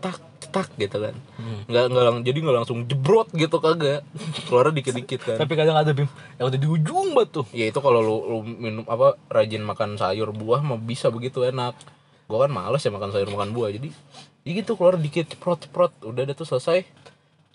tak 0.56 0.72
gitu 0.80 1.04
kan. 1.04 1.12
Hmm. 1.36 1.68
nggak 1.68 1.86
nggak 1.92 2.04
lang 2.08 2.18
jadi 2.24 2.38
nggak 2.40 2.56
langsung 2.64 2.88
jebrot 2.88 3.28
gitu 3.36 3.60
kagak. 3.60 4.08
Keluar 4.48 4.72
dikit 4.72 4.96
dikit 4.96 5.20
kan. 5.20 5.36
Tapi 5.36 5.54
kadang 5.60 5.76
ada 5.76 5.92
bim 5.92 6.08
yang 6.40 6.48
udah 6.48 6.60
di 6.60 6.68
ujung 6.72 7.12
banget 7.12 7.44
tuh. 7.44 7.46
ya 7.52 7.68
itu 7.68 7.80
kalau 7.84 8.00
lu, 8.00 8.16
lu 8.24 8.38
minum 8.48 8.88
apa 8.88 9.20
rajin 9.28 9.60
makan 9.68 10.00
sayur 10.00 10.32
buah 10.32 10.64
mah 10.64 10.80
bisa 10.80 11.12
begitu 11.12 11.44
enak. 11.44 11.76
Gua 12.32 12.48
kan 12.48 12.52
males 12.56 12.80
ya 12.80 12.90
makan 12.96 13.12
sayur 13.12 13.28
makan 13.28 13.52
buah 13.52 13.76
jadi 13.76 13.92
ya 14.48 14.52
gitu 14.56 14.80
keluar 14.80 14.96
dikit 14.96 15.36
ceprot 15.36 15.68
ceprot. 15.68 15.92
Udah 16.08 16.24
deh 16.24 16.32
tuh 16.32 16.48
selesai. 16.48 16.88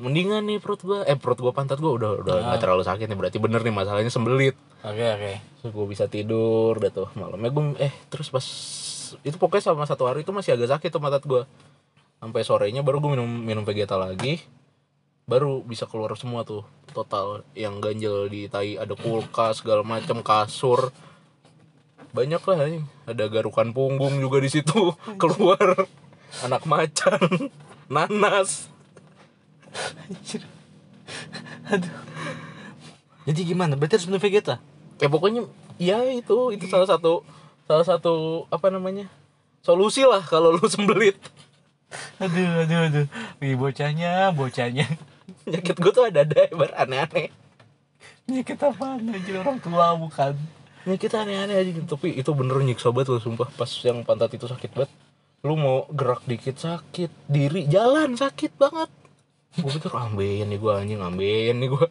Mendingan 0.01 0.45
nih 0.45 0.61
perut 0.61 0.81
gua 0.85 1.05
eh 1.09 1.17
perut 1.17 1.41
gua 1.41 1.57
pantat 1.57 1.81
gua 1.81 1.97
udah 1.97 2.11
udah 2.21 2.37
nggak 2.53 2.61
terlalu 2.61 2.85
sakit 2.85 3.09
nih 3.09 3.17
berarti 3.17 3.37
bener 3.41 3.65
nih 3.65 3.73
masalahnya 3.73 4.13
sembelit. 4.13 4.57
Oke 4.85 5.05
oke. 5.17 5.33
terus 5.61 5.73
gua 5.77 5.87
bisa 5.89 6.05
tidur 6.09 6.77
udah 6.77 6.93
tuh 6.93 7.09
malamnya 7.17 7.53
gua 7.53 7.77
eh 7.77 7.93
terus 8.09 8.33
pas 8.33 8.45
itu 9.21 9.37
pokoknya 9.37 9.73
sama 9.73 9.85
satu 9.85 10.09
hari 10.09 10.25
itu 10.25 10.33
masih 10.33 10.57
agak 10.57 10.73
sakit 10.73 10.89
tuh 10.89 11.03
pantat 11.05 11.25
gua 11.29 11.45
sampai 12.21 12.45
sorenya 12.45 12.85
baru 12.85 13.01
gua 13.01 13.17
minum 13.17 13.27
minum 13.27 13.65
vegeta 13.65 13.97
lagi 13.97 14.45
baru 15.25 15.65
bisa 15.65 15.89
keluar 15.89 16.13
semua 16.15 16.45
tuh 16.45 16.63
total 16.93 17.43
yang 17.57 17.81
ganjel 17.81 18.29
di 18.29 18.47
tai 18.47 18.77
ada 18.77 18.93
kulkas 18.93 19.65
segala 19.65 19.81
macam 19.81 20.21
kasur 20.21 20.93
banyak 22.13 22.43
lah 22.45 22.67
ini 22.67 22.85
ada 23.07 23.25
garukan 23.31 23.71
punggung 23.73 24.21
juga 24.21 24.43
di 24.43 24.51
situ 24.53 24.93
keluar 25.23 25.89
anak 26.45 26.63
macan 26.69 27.51
nanas 27.95 28.69
Anjir. 30.11 30.43
Aduh. 31.71 31.95
Jadi 33.23 33.55
gimana? 33.55 33.79
Berarti 33.79 34.03
harus 34.03 34.11
minum 34.11 34.19
Vegeta? 34.19 34.59
ya 35.01 35.09
pokoknya 35.09 35.49
ya 35.81 36.05
itu 36.13 36.53
itu 36.53 36.69
salah 36.69 36.85
satu 36.85 37.25
salah 37.65 37.89
satu 37.89 38.45
apa 38.53 38.69
namanya 38.69 39.09
solusi 39.65 40.05
lah 40.05 40.21
kalau 40.21 40.53
lu 40.53 40.69
sembelit 40.73 41.17
Aduh 42.23 42.65
aduh 42.67 42.81
aduh. 42.87 43.07
Wih 43.43 43.55
bocahnya 43.59 44.31
bocahnya. 44.35 44.87
penyakit 45.47 45.77
gue 45.79 45.93
tuh 45.95 46.05
ada 46.07 46.23
ada 46.23 46.51
bar 46.55 46.71
aneh-aneh. 46.75 47.31
Kita 48.31 48.71
apaan 48.71 49.11
anjir? 49.11 49.43
Orang 49.43 49.59
tua 49.59 49.95
bukan? 49.99 50.35
penyakit 50.81 51.13
aneh-aneh 51.13 51.57
aja 51.61 51.71
gitu 51.77 51.89
tapi 51.93 52.17
itu 52.17 52.33
bener 52.33 52.57
nyiksa 52.65 52.89
banget 52.89 53.13
loh 53.13 53.23
sumpah. 53.23 53.49
Pas 53.53 53.69
yang 53.85 54.01
pantat 54.03 54.33
itu 54.33 54.49
sakit 54.49 54.71
banget. 54.73 54.91
Lu 55.45 55.55
mau 55.57 55.85
gerak 55.93 56.25
dikit 56.25 56.57
sakit. 56.57 57.11
Diri 57.29 57.69
jalan 57.69 58.17
sakit 58.17 58.57
banget. 58.57 58.89
Gue 59.61 59.71
pikir 59.77 59.93
ambeien 59.93 60.49
nih 60.49 60.59
gue 60.59 60.73
anjing. 60.73 61.01
Ambeien 61.03 61.57
nih 61.61 61.69
gue 61.69 61.87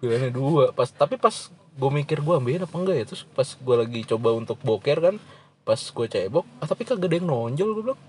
pilihannya 0.00 0.30
dua. 0.32 0.64
Pas 0.72 0.88
tapi 0.88 1.20
pas 1.20 1.34
gue 1.52 1.90
mikir 1.92 2.24
gue 2.24 2.34
ambeien 2.34 2.64
apa 2.64 2.76
enggak 2.78 2.96
ya? 2.96 3.04
Terus 3.04 3.22
pas 3.36 3.46
gue 3.46 3.74
lagi 3.76 4.00
coba 4.08 4.32
untuk 4.32 4.56
boker 4.64 4.98
kan 4.98 5.16
pas 5.62 5.78
gue 5.78 6.06
cebok 6.10 6.42
ah 6.58 6.66
tapi 6.66 6.82
kagak 6.82 7.06
ada 7.06 7.16
yang 7.22 7.28
nonjol 7.30 7.68
gue 7.78 7.82
bilang 7.86 8.00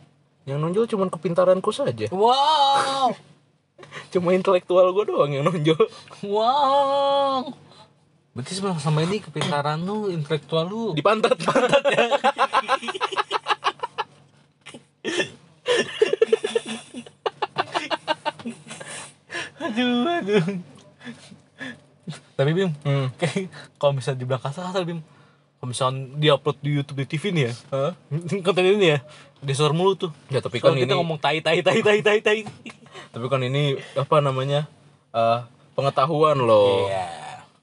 yang 0.44 0.60
nonjol 0.60 0.86
cuman 0.88 1.08
kepintaranku 1.08 1.72
saja. 1.72 2.12
Wow. 2.12 3.16
cuma 4.14 4.32
intelektual 4.36 4.92
gue 4.92 5.06
doang 5.08 5.32
yang 5.32 5.48
nonjol. 5.48 5.88
Wow. 6.24 7.56
Berarti 8.34 8.52
sebenarnya 8.58 8.82
sama 8.82 9.06
ini 9.06 9.22
kepintaran 9.22 9.78
lu, 9.86 10.10
intelektual 10.10 10.66
lu. 10.66 10.98
Di 10.98 11.06
pantat 11.06 11.38
pantat 11.38 11.84
ya? 11.94 12.06
Aduh 19.64 20.10
aduh. 20.10 20.46
Tapi 22.34 22.52
bim 22.52 22.72
Hmm. 22.84 23.14
kayak 23.22 23.48
kalau 23.78 23.94
misalnya 23.96 24.26
dibilang 24.26 24.42
kasar-kasar 24.42 24.84
bim 24.84 25.00
kalau 25.64 25.72
misalnya 25.72 26.20
dia 26.20 26.36
upload 26.36 26.60
di 26.60 26.76
YouTube 26.76 27.00
di 27.00 27.08
TV 27.08 27.32
nih 27.32 27.44
ya. 27.48 27.54
Hah? 27.72 27.92
konten 28.44 28.68
ini 28.68 28.92
ya 28.92 29.00
disor 29.40 29.72
mulu 29.72 29.96
tuh. 29.96 30.12
Ya 30.28 30.44
tapi 30.44 30.60
kan 30.60 30.76
kalau 30.76 30.84
kita 30.84 30.92
ini 30.92 31.00
ngomong 31.00 31.24
tai 31.24 31.40
tai 31.40 31.64
tai 31.64 31.80
tai 31.80 32.04
tai 32.04 32.20
tai. 32.20 32.40
Tapi 33.16 33.26
kan 33.32 33.40
ini 33.40 33.80
apa 33.96 34.20
namanya 34.20 34.68
eh 35.16 35.40
pengetahuan 35.72 36.36
loh. 36.44 36.92
Iya. 36.92 37.08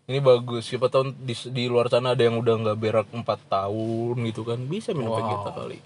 Ini 0.09 0.16
bagus. 0.25 0.73
Siapa 0.73 0.88
tahu 0.88 1.12
di, 1.12 1.37
di 1.52 1.69
luar 1.69 1.92
sana 1.92 2.16
ada 2.16 2.25
yang 2.25 2.40
udah 2.40 2.73
nggak 2.73 2.78
berak 2.80 3.09
4 3.12 3.21
tahun 3.21 4.16
gitu 4.33 4.49
kan. 4.49 4.64
Bisa 4.64 4.97
minum 4.97 5.12
Wow. 5.12 5.21
Vegeta 5.21 5.50
kali. 5.52 5.78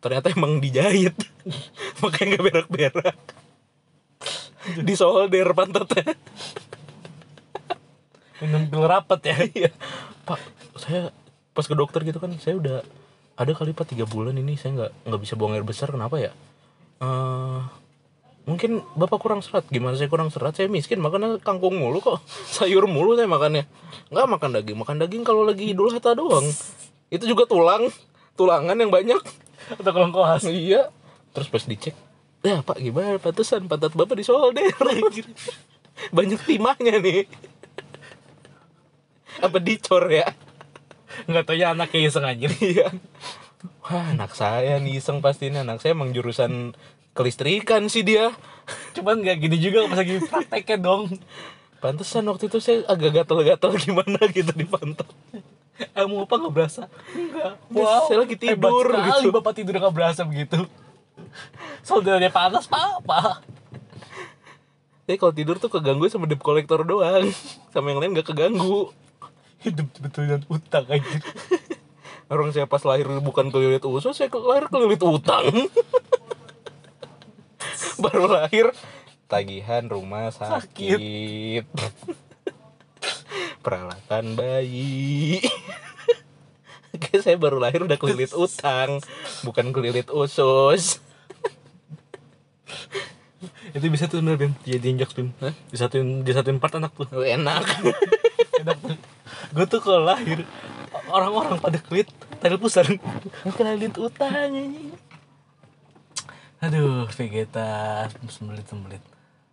Ternyata 0.00 0.26
emang 0.32 0.64
dijahit. 0.64 1.12
Makanya 2.00 2.40
nggak 2.40 2.44
berak-berak. 2.48 3.16
Di 4.80 4.94
solder 4.96 5.52
pantatnya 5.52 6.16
minum 8.38 8.64
pil 8.70 8.84
rapet 8.86 9.20
ya. 9.28 9.36
Iya. 9.44 9.70
Pak 10.24 10.57
saya 10.80 11.12
pas 11.58 11.66
ke 11.66 11.74
dokter 11.74 12.06
gitu 12.06 12.22
kan 12.22 12.30
saya 12.38 12.54
udah 12.54 12.78
ada 13.38 13.52
kali 13.54 13.70
pak 13.70 13.90
tiga 13.90 14.06
bulan 14.06 14.34
ini 14.34 14.58
saya 14.58 14.74
nggak 14.74 15.10
nggak 15.10 15.20
bisa 15.22 15.34
buang 15.38 15.54
air 15.54 15.62
besar 15.62 15.94
kenapa 15.94 16.18
ya? 16.18 16.34
Eh 16.98 17.60
mungkin 18.46 18.82
bapak 18.98 19.18
kurang 19.22 19.42
serat 19.46 19.66
gimana 19.70 19.94
saya 19.94 20.10
kurang 20.10 20.30
serat? 20.34 20.58
Saya 20.58 20.66
miskin 20.66 20.98
makannya 20.98 21.38
kangkung 21.38 21.78
mulu 21.78 22.02
kok 22.02 22.18
sayur 22.58 22.90
mulu 22.90 23.14
saya 23.14 23.30
makannya. 23.30 23.66
Nggak 24.10 24.26
makan 24.26 24.50
daging 24.58 24.78
makan 24.78 24.96
daging 25.02 25.22
kalau 25.22 25.46
lagi 25.46 25.70
idul 25.70 25.94
adha 25.94 26.18
doang. 26.18 26.46
Itu 27.14 27.30
juga 27.30 27.46
tulang 27.46 27.90
tulangan 28.34 28.74
yang 28.74 28.90
banyak. 28.90 29.22
Atau 29.78 29.90
kalau 29.94 30.10
koas. 30.10 30.46
Iya. 30.46 30.90
Terus 31.30 31.46
pas 31.46 31.62
dicek 31.62 31.94
ya 32.42 32.62
pak 32.62 32.78
gimana 32.78 33.18
pantesan? 33.22 33.70
Pantat 33.70 33.94
bapak 33.94 34.18
disolder. 34.18 34.70
Banyak 36.14 36.46
timahnya 36.46 37.02
nih. 37.02 37.26
Apa 39.46 39.58
dicor 39.58 40.06
ya 40.10 40.26
nggak 41.26 41.44
tahu 41.44 41.56
ya 41.58 41.74
anaknya 41.74 42.00
iseng 42.06 42.24
anjir 42.28 42.52
Iya. 42.60 42.92
Wah, 43.82 44.14
anak 44.14 44.38
saya 44.38 44.78
nih 44.78 45.02
iseng 45.02 45.18
pasti 45.18 45.50
ini 45.50 45.64
anak 45.64 45.82
saya 45.82 45.96
emang 45.96 46.14
jurusan 46.14 46.76
kelistrikan 47.16 47.90
sih 47.90 48.06
dia. 48.06 48.30
cuman 48.94 49.24
nggak 49.24 49.36
gini 49.40 49.56
juga 49.58 49.88
pas 49.88 49.98
lagi 49.98 50.20
prakteknya 50.20 50.76
dong 50.78 51.08
Pantesan 51.78 52.26
waktu 52.28 52.50
itu 52.52 52.58
saya 52.60 52.84
agak 52.84 53.22
gatal-gatal 53.24 53.72
gimana 53.80 54.18
gitu 54.28 54.52
di 54.52 54.66
pantat. 54.68 55.08
kamu 55.94 56.26
apa 56.26 56.34
nggak 56.36 56.52
berasa 56.52 56.82
enggak 57.14 57.54
Saya 58.10 58.18
lagi 58.18 58.36
tidur 58.36 58.86
hebat 58.90 58.98
sekali 59.08 59.24
gitu. 59.24 59.34
bapak 59.34 59.52
tidur 59.56 59.74
nggak 59.78 59.94
berasa 59.94 60.20
begitu 60.26 60.58
saudaranya 61.80 62.28
panas 62.28 62.66
apa 62.68 63.40
Tapi 65.08 65.16
kalau 65.16 65.32
tidur 65.32 65.56
tuh 65.56 65.72
keganggu 65.72 66.04
sama 66.12 66.28
debt 66.28 66.44
collector 66.44 66.84
doang. 66.84 67.32
Sama 67.72 67.88
yang 67.88 67.96
lain 67.96 68.12
gak 68.12 68.28
keganggu. 68.28 68.92
Hidup 69.64 69.88
betul 69.98 70.30
dan 70.30 70.42
utang 70.46 70.86
anjir 70.86 71.22
Orang 72.28 72.52
saya 72.52 72.68
pas 72.68 72.84
lahir 72.84 73.08
bukan 73.24 73.48
kelilit 73.48 73.80
usus, 73.88 74.12
saya 74.12 74.28
lahir 74.28 74.68
kelilit 74.68 75.00
utang. 75.00 75.48
Baru 78.04 78.28
lahir 78.28 78.68
tagihan 79.32 79.88
rumah 79.88 80.28
sakit. 80.28 81.64
Peralatan 83.64 84.36
bayi. 84.36 85.40
Kayak 87.00 87.22
saya 87.24 87.36
baru 87.40 87.60
lahir 87.60 87.84
udah 87.84 88.00
kelilit 88.00 88.32
utang, 88.36 89.00
bukan 89.44 89.72
kelilit 89.72 90.08
usus. 90.12 91.00
itu 93.68 93.84
bisa 93.92 94.08
tuh 94.08 94.24
bener 94.24 94.40
bim 94.40 94.56
jadi 94.64 94.96
jokes 94.96 95.14
bim 95.14 95.28
Hah? 95.44 95.52
disatuin 95.68 96.24
disatuin 96.24 96.56
part 96.56 96.72
anak 96.80 96.90
tuh 96.96 97.22
Enak. 97.22 97.62
enak 98.64 98.76
tuh 98.80 98.96
gue 99.48 99.64
tuh 99.64 99.80
kalau 99.80 100.04
lahir 100.04 100.44
orang-orang 101.08 101.56
pada 101.56 101.78
klit 101.80 102.08
tadi 102.38 102.56
pusar 102.56 102.84
kelilin 103.56 103.92
utang 103.96 104.32
anjing. 104.32 104.92
Aduh 106.58 107.06
Vegeta 107.14 108.06
sembelit 108.28 108.66
sembelit. 108.66 109.02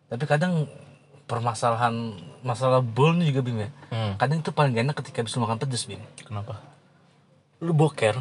Tapi 0.10 0.24
kadang 0.25 0.66
permasalahan 1.25 2.14
masalah 2.42 2.82
bol 2.82 3.14
ini 3.18 3.30
juga 3.34 3.42
bim 3.42 3.58
ya. 3.58 3.70
Hmm. 3.90 4.14
kadang 4.18 4.42
itu 4.42 4.54
paling 4.54 4.74
enak 4.78 4.94
ketika 5.02 5.25
bisa 5.25 5.38
makan 5.42 5.58
pedes 5.58 5.86
bim. 5.86 6.02
Kenapa? 6.22 6.62
lu 7.64 7.72
boker. 7.72 8.20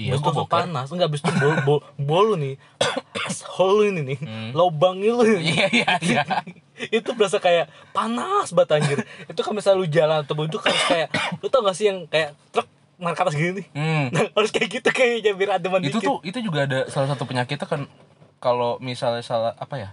Iya 0.00 0.16
Habis 0.16 0.22
itu 0.24 0.32
boker. 0.32 0.48
panas. 0.48 0.88
Enggak 0.90 1.12
habis 1.12 1.20
itu 1.22 1.32
bol, 1.38 1.54
bol, 1.62 1.78
bol 2.00 2.24
lu 2.32 2.36
nih. 2.40 2.54
Hole 3.54 3.92
ini 3.92 4.00
nih. 4.02 4.18
Lubangnya 4.56 5.12
lu. 5.12 5.22
Hmm. 5.28 5.42
iya 5.44 5.66
iya 5.70 5.90
iya 6.00 6.22
itu 6.98 7.10
berasa 7.12 7.36
kayak 7.36 7.68
panas 7.92 8.50
banget 8.56 8.80
anjir. 8.80 8.98
Itu 9.28 9.40
kan 9.44 9.52
misalnya 9.52 9.78
lu 9.80 9.86
jalan 9.88 10.24
atau 10.24 10.34
itu 10.44 10.58
kan 10.58 10.74
kayak 10.88 11.08
lu 11.40 11.46
tau 11.52 11.60
gak 11.64 11.76
sih 11.76 11.92
yang 11.92 12.08
kayak 12.08 12.32
truk 12.50 12.68
naik 13.00 13.16
ke 13.16 13.22
atas 13.24 13.34
gini 13.34 13.50
nih? 13.60 13.66
Hmm. 13.72 14.04
Nah, 14.12 14.24
harus 14.36 14.50
kayak 14.52 14.68
gitu 14.68 14.88
kayaknya 14.92 15.32
biar 15.32 15.50
ademan 15.56 15.80
itu 15.80 15.98
dikit. 15.98 16.08
tuh 16.08 16.18
itu 16.20 16.38
juga 16.44 16.68
ada 16.68 16.84
salah 16.92 17.08
satu 17.08 17.24
penyakitnya 17.24 17.64
kan 17.64 17.88
kalau 18.40 18.76
misalnya 18.80 19.24
salah 19.24 19.52
apa 19.56 19.76
ya 19.80 19.90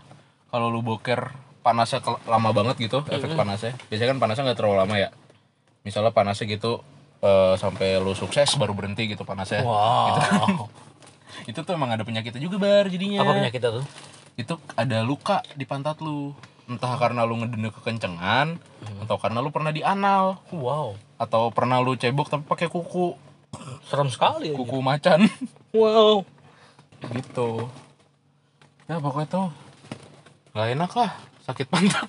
kalau 0.51 0.67
lu 0.67 0.83
boker 0.83 1.31
panasnya 1.63 1.99
lama 2.27 2.49
banget 2.55 2.75
gitu 2.87 3.03
efek 3.07 3.35
panasnya. 3.35 3.75
Biasanya 3.91 4.15
kan 4.15 4.19
panasnya 4.19 4.43
nggak 4.51 4.59
terlalu 4.59 4.75
lama 4.79 4.95
ya. 4.95 5.09
Misalnya 5.83 6.11
panasnya 6.11 6.47
gitu 6.47 6.83
eh, 7.23 7.55
sampai 7.55 7.99
lu 7.99 8.15
sukses 8.15 8.47
baru 8.55 8.75
berhenti 8.75 9.07
gitu 9.07 9.23
panasnya. 9.23 9.63
Wow. 9.63 10.67
Itu 11.47 11.59
tuh 11.67 11.71
emang 11.75 11.91
ada 11.95 12.03
penyakitnya 12.03 12.39
juga 12.43 12.59
bar 12.59 12.87
jadinya. 12.91 13.23
Apa 13.23 13.31
penyakitnya 13.35 13.71
tuh? 13.83 13.85
Itu 14.39 14.53
ada 14.75 15.03
luka 15.03 15.43
di 15.55 15.63
pantat 15.67 15.99
lu 16.03 16.31
entah 16.67 16.99
karena 16.99 17.23
lu 17.23 17.39
ngedene 17.39 17.71
kekencengan 17.71 18.59
atau 19.07 19.15
karena 19.15 19.39
lu 19.39 19.49
pernah 19.55 19.71
dianal. 19.71 20.43
Wow. 20.51 20.99
Atau 21.15 21.49
pernah 21.55 21.79
lu 21.79 21.95
cebok 21.95 22.27
tapi 22.27 22.43
pakai 22.43 22.67
kuku. 22.67 23.15
Serem 23.87 24.11
sekali 24.11 24.51
kuku 24.53 24.77
macan. 24.83 25.25
Wow. 25.75 26.25
Gitu. 27.13 27.69
Ya 28.89 28.97
pokoknya 28.97 29.27
tuh 29.29 29.47
nggak 30.55 30.67
enak 30.73 30.91
lah. 30.95 31.11
Sakit 31.45 31.67
pantat. 31.69 32.07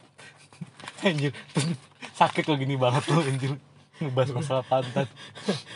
Anjir. 1.06 1.34
Sakit 2.20 2.46
lo 2.48 2.56
gini 2.56 2.78
banget 2.80 3.04
lo 3.12 3.20
anjir. 3.20 3.52
Ngebahas 4.00 4.30
masalah 4.32 4.64
pantat. 4.64 5.12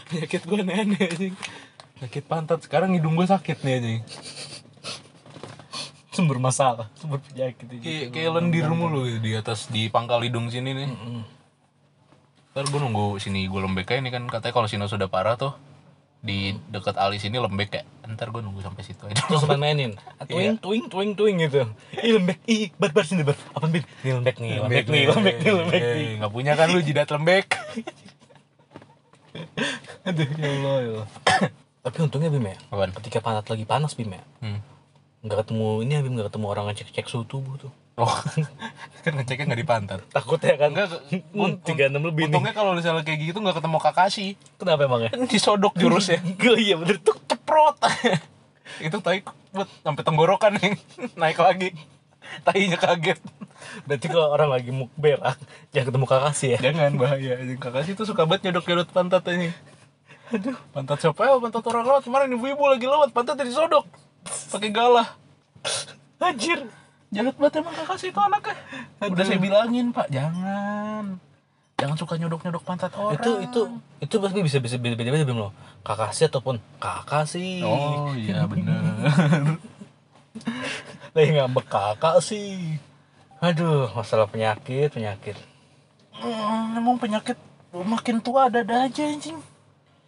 Penyakit 0.08 0.48
gue 0.48 0.64
aneh 0.64 0.80
anjing. 0.80 1.34
Sakit 2.00 2.24
pantat. 2.24 2.64
Sekarang 2.64 2.96
hidung 2.96 3.18
gue 3.20 3.28
sakit 3.28 3.60
nih 3.60 3.74
anjing 3.76 4.00
sumber 6.10 6.42
masalah 6.42 6.90
sumber 6.98 7.22
penyakit 7.22 7.66
itu 7.70 7.82
kayak 7.82 8.04
kayak 8.10 8.30
lendir 8.34 8.66
mulu 8.66 9.06
gitu 9.06 9.18
di 9.22 9.32
atas 9.34 9.70
di 9.70 9.86
pangkal 9.86 10.20
hidung 10.20 10.50
sini 10.50 10.74
nih. 10.74 10.88
Ntar 12.50 12.66
gue 12.66 12.80
nunggu 12.82 13.16
sini 13.16 13.46
gue 13.46 13.60
lembek 13.62 13.94
aja 13.94 14.02
nih 14.02 14.10
kan. 14.10 14.22
Katanya 14.26 14.54
kalau 14.54 14.66
sini 14.66 14.84
sudah 14.84 15.06
parah 15.06 15.38
tuh 15.38 15.54
di 16.20 16.52
dekat 16.68 17.00
alis 17.00 17.24
ini 17.24 17.40
lembek 17.40 17.68
kayak 17.72 17.86
ntar 18.10 18.28
gue 18.28 18.42
nunggu 18.42 18.58
sampai 18.58 18.82
situ 18.82 19.06
aja. 19.06 19.22
Terus 19.22 19.46
main-mainin 19.46 19.94
twing 20.28 20.58
twing 20.58 20.84
twing 20.90 21.10
twing 21.14 21.36
gitu. 21.46 21.62
Ih 21.94 22.12
lembek. 22.18 22.42
Ih 22.44 22.74
bar 22.74 22.90
bar 22.90 23.06
sini 23.06 23.22
bar 23.22 23.38
apa 23.54 23.70
ini 23.70 23.80
lembek 24.02 24.36
nih 24.36 24.50
lembek 24.60 24.86
nih 24.90 25.02
lembek 25.06 25.36
nih 25.40 25.52
lembek 25.54 25.82
nih. 25.82 26.08
nggak 26.18 26.32
punya 26.34 26.52
kan 26.58 26.68
lu 26.74 26.82
jidat 26.82 27.06
lembek. 27.08 27.46
Aduh 30.04 30.26
ya 30.26 30.48
Allah 30.50 30.74
ya 30.82 30.88
Allah. 30.90 31.08
Tapi 31.86 31.96
untungnya 32.04 32.28
Bim 32.28 32.44
ya 32.44 32.56
Apaan? 32.68 32.92
ketika 32.92 33.24
pantat 33.24 33.46
lagi 33.48 33.64
panas 33.64 33.96
Bim 33.96 34.10
ya 34.12 34.20
Hmm. 34.44 34.60
Nggak 35.20 35.38
ketemu 35.42 35.66
ini 35.80 35.92
ya 35.92 36.00
Bim 36.00 36.12
nggak 36.14 36.28
ketemu 36.28 36.46
orang 36.48 36.64
ngecek 36.66 36.88
cek 36.90 37.06
suhu 37.06 37.24
tubuh 37.24 37.56
tuh 37.58 37.72
Oh, 37.94 38.08
kan 39.04 39.12
ngeceknya 39.12 39.44
nggak 39.44 39.60
di 39.60 39.68
pantat. 39.68 40.00
takut 40.08 40.40
ya 40.40 40.56
kan 40.56 40.72
Enggak, 40.72 40.88
Hmm, 41.36 41.60
tiga 41.60 41.84
enam 41.86 42.00
lebih 42.02 42.26
Untungnya 42.26 42.50
kalau 42.50 42.72
misalnya 42.72 43.04
kayak 43.04 43.20
gitu 43.22 43.38
nggak 43.38 43.60
ketemu 43.60 43.76
Kakashi. 43.78 44.26
kenapa 44.56 44.88
emangnya 44.88 45.10
Kan 45.12 45.28
disodok 45.28 45.76
jurusnya. 45.76 46.16
Gila 46.40 46.56
iya 46.56 46.74
bener 46.74 46.96
tuh 46.96 47.12
Ceprot. 47.22 47.76
itu 48.80 48.96
tai 48.98 49.20
buat 49.50 49.68
sampai 49.78 50.00
tenggorokan 50.00 50.56
nih. 50.56 50.72
Naik 51.14 51.36
lagi. 51.36 51.76
Tainya 52.40 52.78
kaget. 52.78 53.20
berarti 53.84 54.06
kalau 54.08 54.30
orang 54.30 54.48
lagi 54.48 54.72
mukberak 54.72 55.36
jangan 55.68 55.86
ketemu 55.92 56.06
kakak 56.06 56.32
sih 56.32 56.48
ya 56.50 56.58
Jangan 56.62 56.96
bahaya. 56.96 57.36
Kakashi 57.54 57.92
tuh 57.92 58.08
suka 58.08 58.24
banget 58.24 58.48
nyodok-nyodok 58.48 58.88
pantat 58.88 59.28
ini. 59.28 59.52
Aduh, 60.30 60.56
pantat 60.72 60.96
siapa 60.96 61.20
ya? 61.20 61.36
Pantat 61.36 61.60
orang 61.66 61.84
lewat. 61.84 62.02
Kemarin 62.02 62.32
ibu-ibu 62.32 62.64
lagi 62.64 62.86
lewat, 62.86 63.10
pantatnya 63.10 63.44
disodok. 63.44 63.84
Pakai 64.50 64.70
galah. 64.70 65.08
anjir 66.18 66.68
Jahat 67.10 67.34
banget 67.34 67.58
emang 67.58 67.74
Kakashi 67.74 68.08
itu 68.08 68.20
anaknya. 68.20 68.54
Udah 69.02 69.24
saya 69.24 69.36
bilangin, 69.36 69.90
Pak, 69.90 70.06
jangan. 70.08 71.18
Jangan 71.74 71.96
suka 71.96 72.14
nyodok-nyodok 72.14 72.62
pantat 72.62 72.92
orang. 72.92 73.16
itu 73.16 73.30
itu 73.40 73.60
itu 73.98 74.14
pasti 74.14 74.38
bisa 74.40 74.58
bisa 74.60 74.76
beda 74.76 74.94
beda 74.94 75.24
Bim 75.24 75.32
loh 75.34 75.48
kakak 75.80 76.12
sih 76.12 76.28
ataupun 76.28 76.60
kakak 76.76 77.24
sih 77.24 77.64
Oh 77.64 78.12
iya 78.12 78.44
bener 78.44 78.76
lagi 81.16 81.30
ngambek 81.32 81.66
kakak 81.66 82.20
sih 82.20 82.76
aduh 83.40 83.88
masalah 83.90 84.28
penyakit 84.28 84.92
penyakit 84.92 85.36
Hmm, 86.12 86.76
emang 86.76 87.00
penyakit 87.00 87.40
makin 87.72 88.20
tua 88.20 88.52
ada-ada 88.52 88.84
aja 88.84 89.08
anjing. 89.08 89.40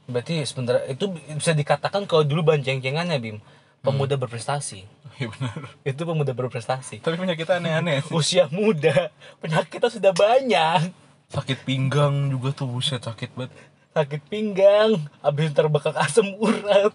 berarti 0.04 0.44
sebentar 0.44 0.76
itu 0.85 1.08
bisa 1.08 1.56
dikatakan 1.56 2.04
kalau 2.04 2.20
dulu 2.20 2.52
banceng-cengannya 2.52 3.16
bim 3.16 3.40
pemuda 3.83 4.14
berprestasi 4.14 4.87
Iya 5.12 5.29
benar. 5.29 5.55
itu 5.85 6.03
pemuda 6.03 6.33
berprestasi 6.33 6.99
Tapi 6.99 7.14
penyakit 7.14 7.45
aneh-aneh. 7.45 8.01
usia 8.11 8.49
muda 8.49 9.11
penyakitnya 9.38 9.90
sudah 9.90 10.12
banyak 10.12 10.88
Sakit 11.29 11.62
pinggang 11.62 12.29
juga 12.29 12.53
tuh 12.53 12.66
buset 12.66 13.01
sakit 13.01 13.33
banget. 13.33 13.53
sakit 13.92 14.23
pinggang 14.27 14.97
habis 15.21 15.51
terbekak 15.51 15.92
asam 15.97 16.33
urat 16.35 16.92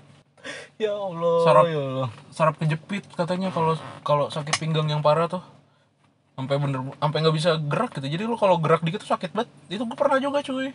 ya 0.76 0.94
allah 0.94 1.38
Sarap. 1.44 1.64
ya 1.66 1.78
allah 1.78 2.10
Sarap 2.30 2.56
kejepit 2.56 3.06
katanya 3.12 3.50
kalau 3.50 3.78
kalau 4.02 4.26
sakit 4.28 4.56
pinggang 4.56 4.88
yang 4.88 5.02
parah 5.02 5.28
tuh 5.28 5.42
sampai 6.34 6.58
bener 6.58 6.86
sampai 6.96 7.18
nggak 7.18 7.34
bisa 7.34 7.58
gerak 7.60 7.92
gitu. 7.92 8.08
Jadi 8.08 8.24
lu 8.24 8.34
kalau 8.34 8.58
gerak 8.58 8.82
dikit 8.82 9.02
tuh 9.02 9.10
sakit 9.10 9.34
banget. 9.34 9.50
Itu 9.68 9.84
gue 9.84 9.98
pernah 9.98 10.18
juga 10.18 10.38
cuy. 10.40 10.70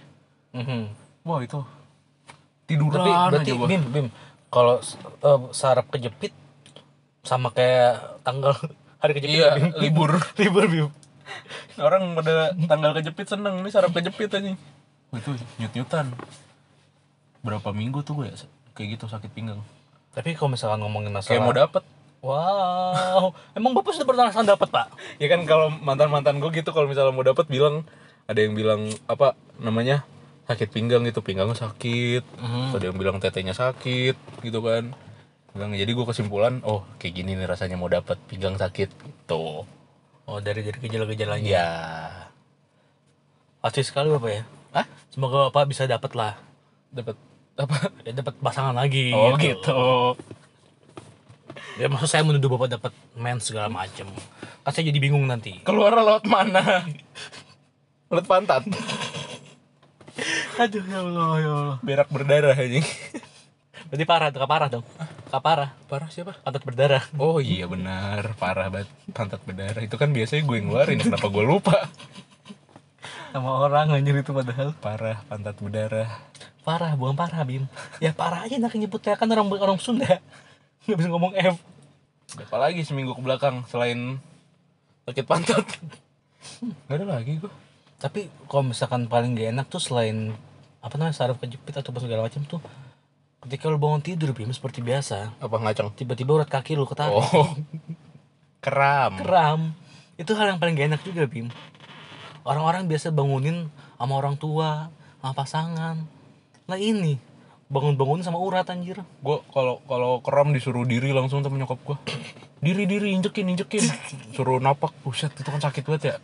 Mhm. 0.53 0.91
Wah 1.23 1.39
itu 1.39 1.63
tiduran 2.65 2.99
tapi 2.99 3.11
berarti 3.31 3.47
aja 3.47 3.55
gua. 3.57 3.69
bim 3.71 3.83
bim 3.87 4.07
kalau 4.53 4.79
eh, 4.79 5.41
sarap 5.51 5.89
kejepit 5.89 6.31
sama 7.23 7.49
kayak 7.51 8.21
tanggal 8.21 8.53
hari 9.01 9.17
kejepit 9.17 9.41
Iya, 9.41 9.49
Bim. 9.57 9.73
libur. 9.81 10.11
libur 10.41 10.65
bim 10.67 10.89
Orang 11.75 12.13
pada 12.13 12.53
tanggal 12.67 12.93
kejepit 12.93 13.25
seneng 13.27 13.59
nih 13.59 13.73
sarap 13.73 13.91
kejepit 13.91 14.29
aja. 14.29 14.53
Itu 15.11 15.31
nyut-nyutan. 15.57 16.13
Berapa 17.41 17.73
minggu 17.73 18.03
tuh 18.03 18.21
gue 18.21 18.27
ya 18.29 18.37
kayak 18.73 18.89
gitu 18.95 19.05
sakit 19.07 19.29
pinggang. 19.31 19.61
tapi 20.11 20.33
kalau 20.33 20.53
misalkan 20.53 20.77
ngomongin 20.79 21.09
masalah 21.11 21.33
Kayak 21.33 21.43
mau 21.43 21.57
dapet. 21.57 21.83
wow 22.21 23.25
emang 23.51 23.73
bapak 23.73 23.93
sudah 23.93 24.05
pernah 24.07 24.25
rasakan 24.27 24.45
dapat 24.47 24.69
pak 24.69 24.87
ya 25.17 25.27
kan 25.27 25.41
kalau 25.43 25.73
mantan 25.75 26.09
mantan 26.09 26.37
gue 26.37 26.53
gitu 26.53 26.69
kalau 26.69 26.85
misalnya 26.85 27.11
mau 27.11 27.21
dapet 27.23 27.49
bilang 27.49 27.85
ada 28.25 28.37
yang 28.37 28.53
bilang 28.53 28.81
apa 29.07 29.33
namanya 29.57 30.05
sakit 30.47 30.69
pinggang 30.75 31.07
gitu 31.07 31.23
pinggangnya 31.23 31.55
sakit. 31.55 32.23
Mhm. 32.39 32.75
ada 32.75 32.85
yang 32.91 32.99
bilang 32.99 33.17
tetenya 33.23 33.55
sakit 33.55 34.17
gitu 34.43 34.59
kan. 34.63 34.91
Bilang 35.53 35.77
jadi 35.77 35.91
gue 35.93 36.07
kesimpulan 36.09 36.65
oh 36.65 36.83
kayak 36.99 37.23
gini 37.23 37.37
nih 37.37 37.47
rasanya 37.47 37.77
mau 37.79 37.91
dapet 37.91 38.19
pinggang 38.27 38.59
sakit 38.59 38.91
gitu. 38.91 39.69
Oh 40.27 40.39
dari 40.43 40.67
dari 40.67 40.79
gejala-gejalanya? 40.83 41.47
Ya 41.47 41.71
pasti 43.63 43.87
sekali 43.87 44.11
bapak 44.11 44.31
ya? 44.33 44.43
Ah 44.75 44.87
semoga 45.13 45.51
bapak 45.51 45.71
bisa 45.71 45.87
dapat 45.87 46.13
lah. 46.19 46.35
Dapat 46.91 47.17
apa? 47.59 47.77
Ya 48.03 48.13
dapat 48.19 48.35
pasangan 48.43 48.75
lagi 48.75 49.15
oh. 49.15 49.39
gitu. 49.39 49.83
Ya 51.79 51.87
maksud 51.87 52.11
saya 52.11 52.27
menuduh 52.27 52.51
bapak 52.51 52.81
dapat 52.81 52.93
mens 53.15 53.47
segala 53.47 53.71
macem. 53.71 54.11
Kan 54.67 54.71
saya 54.75 54.91
jadi 54.91 54.99
bingung 54.99 55.25
nanti. 55.31 55.63
Keluar 55.63 55.95
lewat 55.95 56.27
mana? 56.27 56.83
Lewat 58.11 58.27
pantat 58.27 58.67
aduh 60.61 60.85
ya 60.85 60.99
allah 61.01 61.31
ya 61.41 61.51
allah. 61.53 61.77
Berak 61.81 62.09
berdarah 62.13 62.57
aja 62.57 62.81
berarti 63.93 64.05
parah 64.09 64.29
tuh 64.33 64.41
parah 64.49 64.69
dong? 64.73 64.85
Kak 65.29 65.41
parah. 65.45 65.71
Parah 65.85 66.09
siapa? 66.09 66.33
Pantat 66.41 66.65
berdarah. 66.65 67.05
Oh 67.21 67.45
iya 67.45 67.69
benar. 67.69 68.33
Parah 68.41 68.73
banget. 68.73 68.89
Pantat 69.13 69.45
berdarah. 69.45 69.85
Itu 69.85 70.01
kan 70.01 70.17
biasanya 70.17 70.49
gue 70.49 70.57
yang 70.57 70.73
ngeluarin. 70.73 70.97
Kenapa 71.01 71.29
gue 71.29 71.45
lupa? 71.45 71.77
Sama 73.37 73.69
orang 73.69 73.93
anjir 73.93 74.17
itu 74.17 74.33
padahal. 74.33 74.73
Parah 74.81 75.21
pantat 75.29 75.61
berdarah. 75.61 76.09
Parah 76.65 76.97
bukan 76.97 77.17
parah 77.21 77.45
bim. 77.45 77.69
Ya 78.01 78.17
parah 78.17 78.49
aja 78.49 78.57
nak 78.57 78.73
nyebut 78.73 79.05
ya. 79.05 79.13
Kan 79.13 79.29
orang 79.29 79.49
orang 79.53 79.77
Sunda. 79.77 80.25
Nggak 80.89 80.97
bisa 80.97 81.09
ngomong 81.13 81.33
F. 81.37 81.57
Apalagi 82.49 82.81
seminggu 82.89 83.13
ke 83.13 83.21
belakang 83.21 83.69
selain 83.69 84.17
sakit 85.05 85.25
pantat? 85.29 85.69
Nggak 86.89 86.97
ada 86.97 87.07
lagi 87.09 87.41
gue 87.45 87.53
tapi 88.03 88.27
kalau 88.51 88.75
misalkan 88.75 89.07
paling 89.07 89.39
gak 89.39 89.55
enak 89.55 89.67
tuh 89.71 89.79
selain 89.79 90.35
apa 90.83 90.99
namanya 90.99 91.15
saraf 91.15 91.39
kejepit 91.39 91.79
atau 91.79 91.95
segala 92.03 92.27
macam 92.27 92.43
tuh 92.43 92.59
ketika 93.47 93.71
lu 93.71 93.79
bangun 93.79 94.03
tidur 94.03 94.35
bim 94.35 94.51
seperti 94.51 94.83
biasa 94.83 95.39
apa 95.39 95.55
ngacang 95.63 95.95
tiba-tiba 95.95 96.43
urat 96.43 96.51
kaki 96.51 96.75
lu 96.75 96.83
ketarik. 96.83 97.15
Oh. 97.15 97.55
Keram. 98.59 99.23
Kram 99.23 99.61
itu 100.19 100.35
hal 100.35 100.51
yang 100.51 100.59
paling 100.59 100.75
gak 100.75 100.91
enak 100.91 101.03
juga 101.07 101.31
bim 101.31 101.47
orang-orang 102.43 102.91
biasa 102.91 103.15
bangunin 103.15 103.71
sama 103.95 104.19
orang 104.19 104.35
tua 104.35 104.91
sama 105.23 105.33
pasangan. 105.39 105.97
Nah 106.67 106.79
ini 106.83 107.15
bangun-bangun 107.71 108.27
sama 108.27 108.43
urat 108.43 108.67
anjir. 108.67 108.99
Gue 109.23 109.39
kalau 109.55 109.79
kalau 109.87 110.19
keram 110.27 110.51
disuruh 110.51 110.83
diri 110.83 111.15
langsung 111.15 111.47
sama 111.47 111.55
nyokap 111.55 111.79
gue 111.87 111.97
diri 112.67 112.91
diri 112.91 113.15
injekin 113.15 113.47
injekin. 113.47 113.87
Suruh 114.35 114.59
napak. 114.59 114.91
Buset 115.07 115.31
itu 115.39 115.47
kan 115.47 115.63
sakit 115.63 115.87
banget 115.87 116.03
ya 116.03 116.17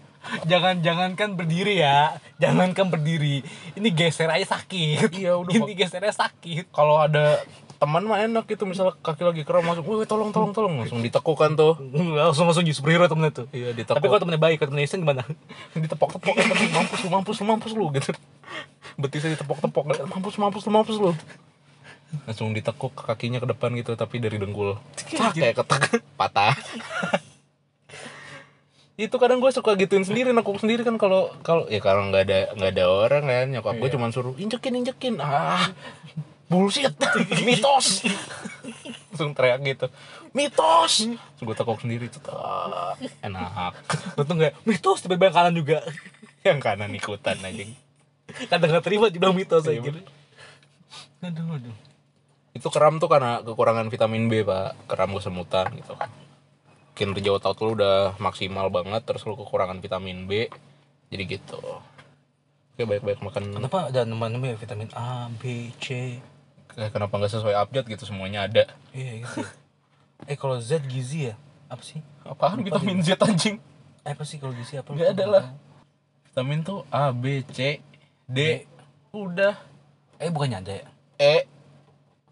jangan 0.45 0.81
jangankan 0.85 1.35
berdiri 1.39 1.81
ya. 1.83 2.19
Jangankan 2.39 2.93
berdiri. 2.93 3.43
Ini 3.75 3.89
geser 3.93 4.29
aja 4.31 4.59
sakit. 4.59 5.11
Iya, 5.15 5.39
udah, 5.41 5.53
ini 5.53 5.75
gesernya 5.75 6.15
sakit. 6.15 6.71
Kalau 6.71 7.01
ada 7.01 7.43
teman 7.79 8.03
mah 8.03 8.19
enak 8.19 8.51
gitu 8.51 8.67
misalnya 8.67 8.99
kaki 8.99 9.23
lagi 9.23 9.43
kram 9.47 9.63
langsung 9.63 9.87
woi 9.87 10.03
tolong 10.03 10.35
tolong 10.35 10.51
tolong. 10.51 10.83
Langsung 10.83 10.99
ditekukan 10.99 11.55
tuh. 11.55 11.79
Langsung 12.19 12.51
langsung 12.51 12.67
jadi 12.67 12.75
superhero 12.75 13.07
temennya 13.07 13.45
tuh. 13.45 13.47
Iya 13.55 13.71
tapi 13.71 13.87
ditekuk 13.87 14.09
kalau 14.11 14.21
temennya 14.27 14.43
baik 14.43 14.57
kalau 14.59 14.71
temennya 14.75 14.89
iseng 14.91 15.01
gimana? 15.07 15.23
Ditepok 15.79 16.19
tepok 16.19 16.35
mampus 16.75 17.01
lu 17.07 17.09
mampus 17.15 17.37
lu 17.39 17.45
mampus 17.47 17.73
lu 17.79 17.87
gitu. 17.95 18.11
Betisnya 18.99 19.31
ditepok 19.39 19.59
tepok 19.63 19.85
mampus 20.11 20.35
mampus 20.37 20.63
lu 20.67 20.73
mampus 20.75 20.97
lu. 20.99 21.11
Langsung 22.27 22.51
ditekuk 22.51 22.99
kakinya 22.99 23.39
ke 23.39 23.47
depan 23.47 23.71
gitu 23.79 23.95
tapi 23.95 24.19
dari 24.19 24.43
dengkul. 24.43 24.75
Cak, 24.99 25.39
kayak 25.39 25.63
ketek. 25.63 26.03
Patah 26.19 26.59
itu 28.99 29.15
kadang 29.15 29.39
gue 29.39 29.55
suka 29.55 29.79
gituin 29.79 30.03
sendiri 30.03 30.35
nekuk 30.35 30.59
sendiri 30.59 30.83
kan 30.83 30.99
kalau 30.99 31.31
kalau 31.47 31.71
ya 31.71 31.79
kalau 31.79 32.11
nggak 32.11 32.23
ada 32.27 32.39
nggak 32.59 32.73
ada 32.75 32.85
orang 32.91 33.25
kan 33.31 33.47
nyokap 33.47 33.75
gue 33.79 33.91
cuman 33.95 34.11
suruh 34.11 34.35
injekin 34.35 34.75
injekin. 34.75 35.15
Ah 35.23 35.71
bullshit 36.51 36.93
mitos. 37.47 38.03
Langsung 39.15 39.39
teriak 39.39 39.63
gitu 39.63 39.87
mitos. 40.35 41.15
Terus 41.15 41.43
gue 41.47 41.55
tekuk 41.55 41.79
sendiri 41.79 42.11
tuh 42.11 42.19
tak 42.27 42.99
enak. 43.23 43.79
Untung 44.19 44.43
nggak 44.43 44.67
mitos 44.67 45.07
tiba-tiba 45.07 45.31
yang 45.31 45.37
kanan 45.39 45.55
juga. 45.55 45.79
Yang 46.47 46.59
kanan 46.63 46.95
ikutan 46.95 47.39
aja 47.43 47.67
kadang 48.49 48.69
nggak 48.77 48.85
terima 48.85 49.07
dibilang 49.09 49.37
mitos 49.37 49.65
Iya, 49.65 49.81
aja 49.81 49.91
aduh 51.19 51.59
aduh. 51.59 51.75
Itu 52.55 52.69
kram 52.71 53.03
tuh 53.03 53.11
karena 53.11 53.43
kekurangan 53.43 53.91
vitamin 53.91 54.31
B 54.31 54.47
pak. 54.47 54.79
Kram 54.87 55.19
kesemutan 55.19 55.75
gitu 55.75 55.99
kinerja 56.99 57.31
otot 57.39 57.55
lu 57.63 57.79
udah 57.79 58.19
maksimal 58.19 58.67
banget 58.75 59.07
terus 59.07 59.23
lu 59.23 59.39
kekurangan 59.39 59.79
vitamin 59.79 60.27
B 60.27 60.51
jadi 61.15 61.39
gitu. 61.39 61.63
Oke 62.75 62.83
baik-baik 62.83 63.23
makan. 63.23 63.55
Kenapa 63.55 63.95
ada 63.95 64.03
nama-nama 64.03 64.51
ya, 64.51 64.57
vitamin 64.59 64.91
A 64.99 65.31
B 65.31 65.71
C. 65.79 66.19
Kayak 66.75 66.91
kenapa 66.91 67.15
nggak 67.15 67.33
sesuai 67.39 67.55
update 67.55 67.87
gitu? 67.95 68.11
Semuanya 68.11 68.51
ada. 68.51 68.67
Iya 68.91 69.23
gitu 69.23 69.47
eh 70.27 70.35
kalau 70.35 70.59
Z 70.59 70.83
gizi 70.91 71.31
ya? 71.31 71.35
Apa 71.71 71.83
sih? 71.87 72.03
Apaan 72.27 72.67
vitamin 72.67 72.99
Z 73.07 73.15
anjing? 73.23 73.63
Eh 74.03 74.13
apa 74.19 74.27
sih 74.27 74.43
kalau 74.43 74.51
gizi? 74.51 74.75
Apa 74.75 74.91
nggak 74.91 75.15
ada 75.15 75.25
lah. 75.31 75.45
vitamin 76.27 76.63
tuh 76.63 76.83
A 76.91 77.11
B 77.15 77.43
C 77.51 77.83
D. 78.27 78.67
Udah. 79.11 79.59
Eh 80.19 80.31
bukannya 80.31 80.63
ada 80.63 80.73
ya? 80.83 80.87
E. 81.19 81.47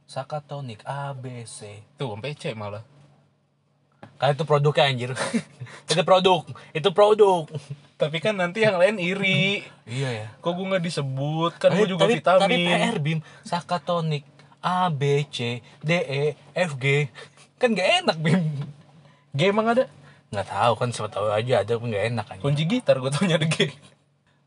Sakatonik 0.07 0.83
A 0.87 1.11
B 1.14 1.42
C. 1.46 1.83
Tuh 1.98 2.14
sampai 2.14 2.35
C 2.38 2.55
malah 2.55 2.83
kan 4.16 4.33
itu 4.33 4.44
produknya 4.48 4.85
anjir. 4.88 5.11
Itu 5.87 6.02
produk 6.02 6.42
itu 6.74 6.88
produk. 6.90 7.46
Tapi 7.94 8.18
kan 8.18 8.35
nanti 8.35 8.66
yang 8.66 8.74
lain 8.74 8.98
iri. 8.98 9.62
Iya 9.87 10.09
ya. 10.11 10.26
Kok 10.42 10.52
gue 10.59 10.66
nggak 10.66 10.85
disebut? 10.85 11.52
Kan 11.62 11.79
gue 11.79 11.87
juga 11.87 12.11
tapi, 12.11 12.18
vitamin. 12.18 12.42
tapi 12.42 12.57
PR 12.66 12.96
Bim 12.98 13.18
sakatonik 13.46 14.24
A 14.61 14.90
B 14.90 15.22
C 15.31 15.62
D 15.81 15.90
E 15.94 16.35
F 16.59 16.74
G. 16.74 17.07
Kan 17.57 17.79
gak 17.79 18.02
enak 18.02 18.16
Bim 18.18 18.66
G 19.31 19.40
emang 19.46 19.70
ada? 19.70 19.87
Nggak 20.35 20.48
tahu 20.50 20.72
kan 20.74 20.88
siapa 20.90 21.09
tahu 21.09 21.31
aja 21.31 21.62
ada 21.62 21.72
pun 21.79 21.94
gak 21.94 22.05
enak 22.11 22.26
kan 22.26 22.37
kunci 22.42 22.66
gitar 22.66 22.98
gue 22.98 23.11
taunya 23.14 23.38
ada 23.38 23.46
G. 23.46 23.70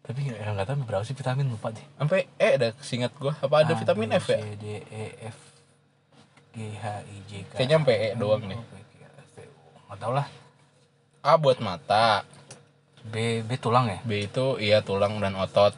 Tapi 0.04 0.20
nggak 0.26 0.40
nggak 0.44 0.68
tahu 0.68 0.76
berapa 0.84 1.04
sih 1.08 1.16
vitamin 1.16 1.48
lupa 1.48 1.72
deh. 1.72 1.86
Sampai 1.96 2.28
E 2.36 2.48
ada 2.60 2.76
seingat 2.84 3.16
gue 3.16 3.32
apa 3.32 3.56
ada 3.64 3.74
A, 3.74 3.80
vitamin 3.80 4.12
B, 4.12 4.20
F 4.20 4.28
ya? 4.28 4.40
C, 4.44 4.44
D 4.60 4.66
E 4.92 5.06
F 5.30 5.38
G 6.52 6.58
H 6.76 6.86
I 7.06 7.18
J 7.30 7.32
K 7.48 7.52
Kayaknya 7.56 7.76
sampai 7.80 7.96
E 7.96 8.10
doang 8.20 8.44
nih. 8.44 8.60
Nggak 9.90 10.06
tahu 10.06 10.14
lah. 10.22 10.28
A 11.26 11.34
buat 11.42 11.58
mata. 11.66 12.22
B 13.10 13.42
B 13.42 13.58
tulang 13.58 13.90
ya? 13.90 13.98
B 14.06 14.30
itu 14.30 14.62
iya 14.62 14.86
tulang 14.86 15.18
dan 15.18 15.34
otot. 15.34 15.74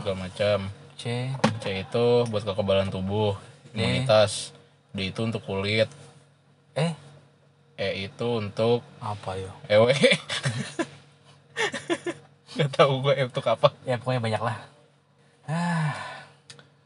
Segala 0.00 0.24
macam 0.24 0.72
C. 0.96 1.28
C 1.60 1.84
itu 1.84 2.24
buat 2.32 2.48
kekebalan 2.48 2.88
tubuh 2.88 3.36
imunitas. 3.76 4.56
D 4.96 5.12
itu 5.12 5.20
untuk 5.20 5.44
kulit. 5.44 5.92
Eh 6.72 6.96
E 7.76 8.08
itu 8.08 8.40
untuk 8.40 8.80
apa 9.04 9.36
yo? 9.36 9.52
EW 9.68 9.92
Gak 12.56 12.72
tahu 12.72 13.04
gue 13.04 13.20
E 13.20 13.28
untuk 13.28 13.44
apa. 13.44 13.76
Ya 13.84 14.00
pokoknya 14.00 14.24
banyak 14.24 14.42
lah. 14.48 14.56
Ah 15.44 15.92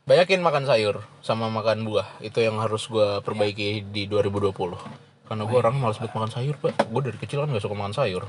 Banyakin 0.02 0.42
makan 0.42 0.66
sayur 0.66 1.06
sama 1.22 1.46
makan 1.46 1.86
buah. 1.86 2.10
Itu 2.18 2.42
yang 2.42 2.58
harus 2.58 2.90
gue 2.90 3.22
perbaiki 3.22 3.86
di 3.86 4.10
2020 4.10 5.05
Karena 5.26 5.42
gue 5.42 5.58
orang 5.58 5.74
malas 5.76 5.98
banget 5.98 6.14
makan 6.14 6.30
sayur 6.30 6.54
pak. 6.56 6.72
Gue 6.86 7.00
dari 7.02 7.18
kecil 7.18 7.42
kan 7.42 7.50
gak 7.50 7.60
suka 7.60 7.74
makan 7.74 7.92
sayur. 7.92 8.24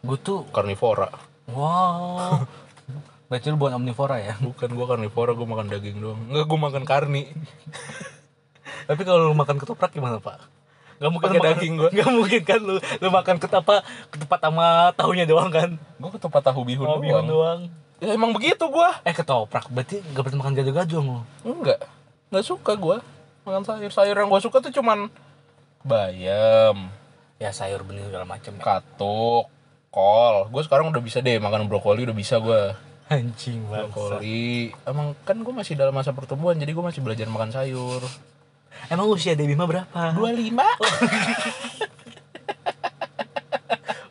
Gue 0.00 0.18
tuh 0.18 0.46
Karnivora. 0.50 1.10
Wow. 1.50 2.46
Berarti 3.28 3.48
lu 3.48 3.56
bukan 3.56 3.80
omnivora 3.80 4.20
ya? 4.20 4.36
Bukan 4.36 4.68
gue 4.68 4.86
karnivora 4.86 5.32
gue 5.32 5.48
makan 5.48 5.66
daging 5.66 5.98
doang. 5.98 6.20
Enggak 6.28 6.44
gue 6.44 6.58
makan 6.60 6.82
karni. 6.84 7.22
Tapi 8.88 9.02
kalau 9.02 9.30
lu 9.30 9.34
makan 9.34 9.56
ketoprak 9.56 9.88
gimana 9.90 10.20
pak? 10.20 10.42
Gak 11.00 11.10
mungkin 11.10 11.30
makan- 11.32 11.46
daging 11.48 11.72
gua. 11.80 11.90
Gak 11.96 12.10
mungkin 12.12 12.42
kan 12.44 12.60
lu 12.60 12.76
lu 12.78 13.08
makan 13.08 13.36
ketapa 13.40 13.80
ketupat 14.12 14.38
sama 14.38 14.92
tahunya 14.94 15.24
doang 15.24 15.48
kan? 15.48 15.70
Gue 15.96 16.10
ketupat 16.12 16.42
tahu 16.44 16.62
bihun 16.62 16.84
Oh, 16.84 16.98
doang 16.98 17.02
bihun 17.02 17.26
doang. 17.26 17.60
Ya 18.02 18.12
emang 18.12 18.30
begitu 18.30 18.62
gue 18.62 18.88
eh 19.02 19.14
ketoprak. 19.14 19.66
Berarti 19.66 20.02
gak 20.12 20.22
berarti 20.22 20.36
makan 20.36 20.52
gado-gado 20.52 20.96
lu? 20.98 21.18
Enggak, 21.42 21.78
nggak 22.28 22.44
suka 22.44 22.74
gua 22.74 22.98
makan 23.42 23.62
sayur. 23.62 23.90
Sayur 23.90 24.14
yang 24.14 24.28
gua 24.28 24.38
suka 24.38 24.60
tuh 24.60 24.70
cuman 24.70 25.06
bayam, 25.82 26.88
ya 27.36 27.50
sayur 27.50 27.82
benih 27.82 28.06
segala 28.06 28.24
macam 28.24 28.54
ya. 28.56 28.62
katuk, 28.62 29.50
kol. 29.90 30.36
Gue 30.48 30.62
sekarang 30.62 30.90
udah 30.90 31.02
bisa 31.02 31.18
deh 31.18 31.36
makan 31.36 31.66
brokoli 31.66 32.06
udah 32.06 32.16
bisa 32.16 32.38
gua. 32.38 32.74
anjing 33.10 33.60
banget 33.68 33.92
Brokoli. 33.92 34.72
Emang 34.88 35.12
kan 35.22 35.36
gue 35.36 35.52
masih 35.52 35.76
dalam 35.76 35.92
masa 35.92 36.16
pertumbuhan 36.16 36.56
jadi 36.56 36.72
gue 36.72 36.80
masih 36.80 37.04
belajar 37.04 37.28
makan 37.28 37.52
sayur. 37.52 38.00
emang 38.88 39.06
usia 39.06 39.36
Debbie 39.36 39.54
mah 39.54 39.68
berapa 39.68 40.16
25 40.16 40.58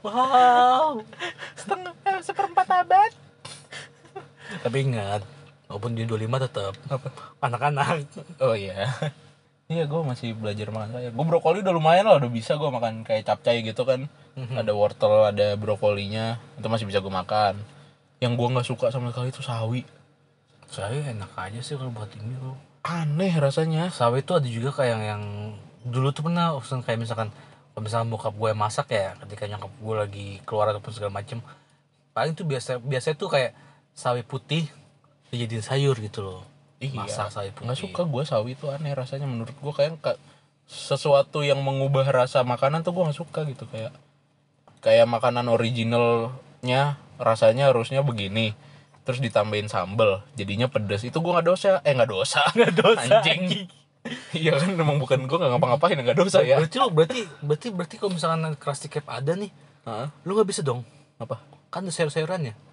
wow 0.05 1.01
setengah 1.57 1.93
eh, 2.05 2.21
seperempat 2.23 2.67
abad. 2.69 3.11
tapi 4.61 4.77
ingat 4.85 5.21
walaupun 5.67 5.91
dia 5.91 6.05
25 6.05 6.45
tetap 6.45 6.73
anak-anak 7.39 8.05
Oh 8.39 8.55
iya. 8.55 8.91
Iya 9.71 9.87
gue 9.87 10.01
masih 10.03 10.35
belajar 10.35 10.67
makan 10.67 10.91
sayur. 10.91 11.11
Gue 11.15 11.25
brokoli 11.31 11.63
udah 11.63 11.71
lumayan 11.71 12.03
lah, 12.03 12.19
udah 12.19 12.27
bisa 12.27 12.59
gue 12.59 12.67
makan 12.67 13.07
kayak 13.07 13.23
capcay 13.23 13.63
gitu 13.63 13.87
kan. 13.87 14.11
Ada 14.35 14.75
wortel, 14.75 15.31
ada 15.31 15.55
brokolinya, 15.55 16.43
itu 16.59 16.67
masih 16.67 16.83
bisa 16.91 16.99
gue 16.99 17.07
makan. 17.07 17.55
Yang 18.19 18.33
gue 18.35 18.47
nggak 18.51 18.67
suka 18.67 18.91
sama 18.91 19.15
sekali 19.15 19.31
itu 19.31 19.39
sawi. 19.39 19.83
saya 20.71 21.03
enak 21.11 21.35
aja 21.35 21.59
sih 21.59 21.75
kalau 21.75 21.91
buat 21.91 22.07
ini 22.15 22.31
loh 22.39 22.55
Aneh 22.87 23.35
rasanya. 23.35 23.91
sawi 23.91 24.23
itu 24.23 24.31
ada 24.31 24.47
juga 24.47 24.71
kayak 24.71 24.91
yang, 24.95 25.03
yang 25.03 25.23
dulu 25.83 26.15
tuh 26.15 26.31
pernah 26.31 26.55
urusan 26.55 26.79
kayak 26.79 26.99
misalkan 27.01 27.27
kalau 27.71 27.83
misalkan 27.83 28.07
bokap 28.07 28.33
gue 28.35 28.51
masak 28.55 28.87
ya 28.91 29.15
ketika 29.25 29.51
nyokap 29.51 29.71
gue 29.71 29.95
lagi 29.95 30.27
keluar 30.47 30.71
ataupun 30.71 30.91
segala 30.95 31.11
macem 31.11 31.43
paling 32.15 32.35
tuh 32.35 32.47
biasa 32.47 32.79
biasanya 32.79 33.15
tuh 33.19 33.29
kayak 33.31 33.51
sawi 33.95 34.23
putih 34.23 34.67
dijadiin 35.31 35.63
sayur 35.63 35.95
gitu 35.99 36.23
loh 36.23 36.50
masak 36.89 37.29
sawi 37.29 37.53
putih 37.53 37.65
Nggak 37.69 37.79
suka 37.79 38.01
gue 38.03 38.23
sawi 38.25 38.51
itu 38.57 38.65
aneh 38.67 38.91
rasanya. 38.91 39.29
Menurut 39.29 39.53
gue 39.53 39.73
kayak 39.73 40.01
ka- 40.01 40.19
sesuatu 40.65 41.43
yang 41.43 41.61
mengubah 41.61 42.07
rasa 42.07 42.41
makanan 42.41 42.81
tuh 42.81 42.95
gue 42.95 43.03
nggak 43.05 43.19
suka 43.19 43.45
gitu. 43.45 43.69
Kayak 43.69 43.93
kayak 44.81 45.05
makanan 45.05 45.45
originalnya 45.45 46.97
rasanya 47.21 47.69
harusnya 47.69 48.01
begini 48.01 48.57
terus 49.01 49.17
ditambahin 49.17 49.69
sambel 49.69 50.25
jadinya 50.33 50.65
pedes. 50.65 51.05
Itu 51.05 51.21
gue 51.21 51.31
nggak 51.31 51.47
dosa. 51.47 51.81
Eh 51.85 51.93
nggak 51.93 52.09
dosa. 52.09 52.41
Nggak 52.57 52.73
dosa, 52.77 53.21
anjing. 53.21 53.69
Iya 54.33 54.57
kan 54.57 54.73
emang 54.73 54.97
bukan 54.97 55.29
gue 55.29 55.37
nggak 55.37 55.51
ngapa-ngapain 55.53 55.93
nggak 55.93 56.17
dosa 56.17 56.41
ya. 56.41 56.57
Berarti 56.57 56.77
lo 56.81 56.89
berarti 56.89 57.21
berarti 57.45 57.67
berarti 57.69 57.95
kalau 58.01 58.17
misalkan 58.17 58.41
Krusty 58.57 58.89
Krab 58.89 59.05
ada 59.05 59.37
nih 59.37 59.53
Heeh. 59.85 60.07
lu 60.25 60.33
nggak 60.33 60.49
bisa 60.49 60.65
dong? 60.65 60.81
Apa? 61.21 61.37
Kan 61.69 61.85
ada 61.85 61.93
sayur-sayurannya 61.93 62.70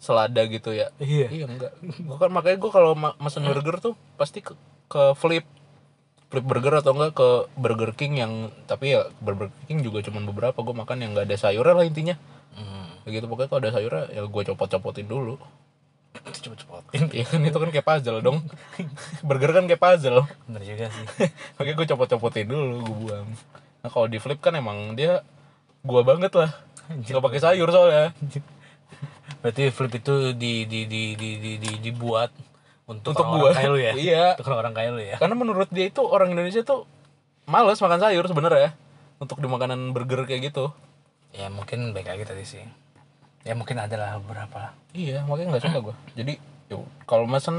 selada 0.00 0.42
gitu 0.48 0.72
ya. 0.72 0.88
Iya. 0.96 1.28
Iya 1.28 1.44
enggak. 1.46 1.72
Gua 2.08 2.16
kan 2.16 2.32
makanya 2.32 2.56
gue 2.56 2.70
kalau 2.72 2.96
ma- 2.96 3.14
mesen 3.20 3.44
burger 3.44 3.76
tuh 3.78 3.94
pasti 4.16 4.40
ke, 4.40 4.56
ke 4.88 5.12
flip. 5.14 5.44
Flip 6.32 6.46
burger 6.46 6.80
atau 6.80 6.96
enggak 6.96 7.12
ke 7.20 7.28
Burger 7.54 7.92
King 7.92 8.16
yang 8.16 8.32
tapi 8.64 8.96
ya 8.96 9.06
Burger 9.20 9.52
King 9.68 9.84
juga 9.84 10.00
cuman 10.00 10.24
beberapa. 10.24 10.56
Gue 10.56 10.72
makan 10.72 11.04
yang 11.04 11.10
nggak 11.12 11.28
ada 11.28 11.36
sayurnya 11.36 11.76
lah 11.76 11.86
intinya. 11.86 12.16
Hmm. 12.50 12.98
begitu 13.06 13.30
pokoknya 13.30 13.46
kalau 13.46 13.60
ada 13.62 13.70
sayurnya 13.70 14.04
ya 14.10 14.22
gue 14.26 14.42
copot-copotin 14.52 15.06
dulu. 15.06 15.38
Cepet-cepetin 16.42 17.06
Iya 17.14 17.24
kan 17.28 17.40
itu 17.46 17.58
kan 17.60 17.70
kayak 17.70 17.86
puzzle 17.86 18.18
dong. 18.24 18.38
Burger 19.28 19.52
kan 19.54 19.64
kayak 19.68 19.78
puzzle. 19.78 20.26
Bener 20.48 20.62
juga 20.64 20.88
sih. 20.90 21.06
Makanya 21.60 21.76
gue 21.76 21.86
copot-copotin 21.94 22.46
dulu 22.48 22.74
gue 22.82 22.96
buang. 23.04 23.28
Nah 23.80 23.88
kalau 23.92 24.06
di 24.08 24.18
flip 24.18 24.40
kan 24.40 24.56
emang 24.56 24.96
dia 24.96 25.20
gua 25.80 26.04
banget 26.04 26.32
lah. 26.36 26.50
Nggak 26.90 27.22
pakai 27.22 27.40
sayur 27.40 27.68
soalnya 27.70 28.12
berarti 29.38 29.70
flip 29.70 29.94
itu 29.94 30.34
di 30.34 30.66
di 30.66 30.84
di 30.84 31.14
di, 31.14 31.30
di, 31.38 31.50
di- 31.56 31.80
dibuat 31.80 32.34
untuk, 32.84 33.14
Untuk 33.14 33.24
gua. 33.38 33.54
kaya 33.54 33.68
lu 33.70 33.78
ya 33.78 33.92
Iya. 34.10 34.24
untuk 34.34 34.50
orang 34.50 34.74
kaya 34.74 34.90
lu 34.90 34.98
ya 34.98 35.16
karena 35.16 35.34
menurut 35.34 35.70
dia 35.70 35.86
itu 35.86 36.02
orang 36.02 36.34
Indonesia 36.34 36.60
tuh 36.60 36.90
males 37.46 37.78
makan 37.78 37.98
sayur 37.98 38.24
sebenarnya 38.24 38.74
untuk 39.18 39.38
di 39.38 39.46
makanan 39.46 39.90
burger 39.90 40.26
kayak 40.26 40.50
gitu 40.50 40.74
ya 41.30 41.46
mungkin 41.46 41.94
baik 41.94 42.10
lagi 42.10 42.24
tadi 42.24 42.42
sih 42.42 42.64
Ya 43.40 43.56
mungkin 43.56 43.80
ada 43.80 43.96
lah 43.96 44.20
beberapa 44.20 44.52
lah. 44.52 44.72
Iya, 44.92 45.24
makanya 45.24 45.56
nggak 45.56 45.64
suka 45.64 45.78
gue. 45.80 45.94
Jadi 46.12 46.32
kalau 47.08 47.24
mesen 47.24 47.56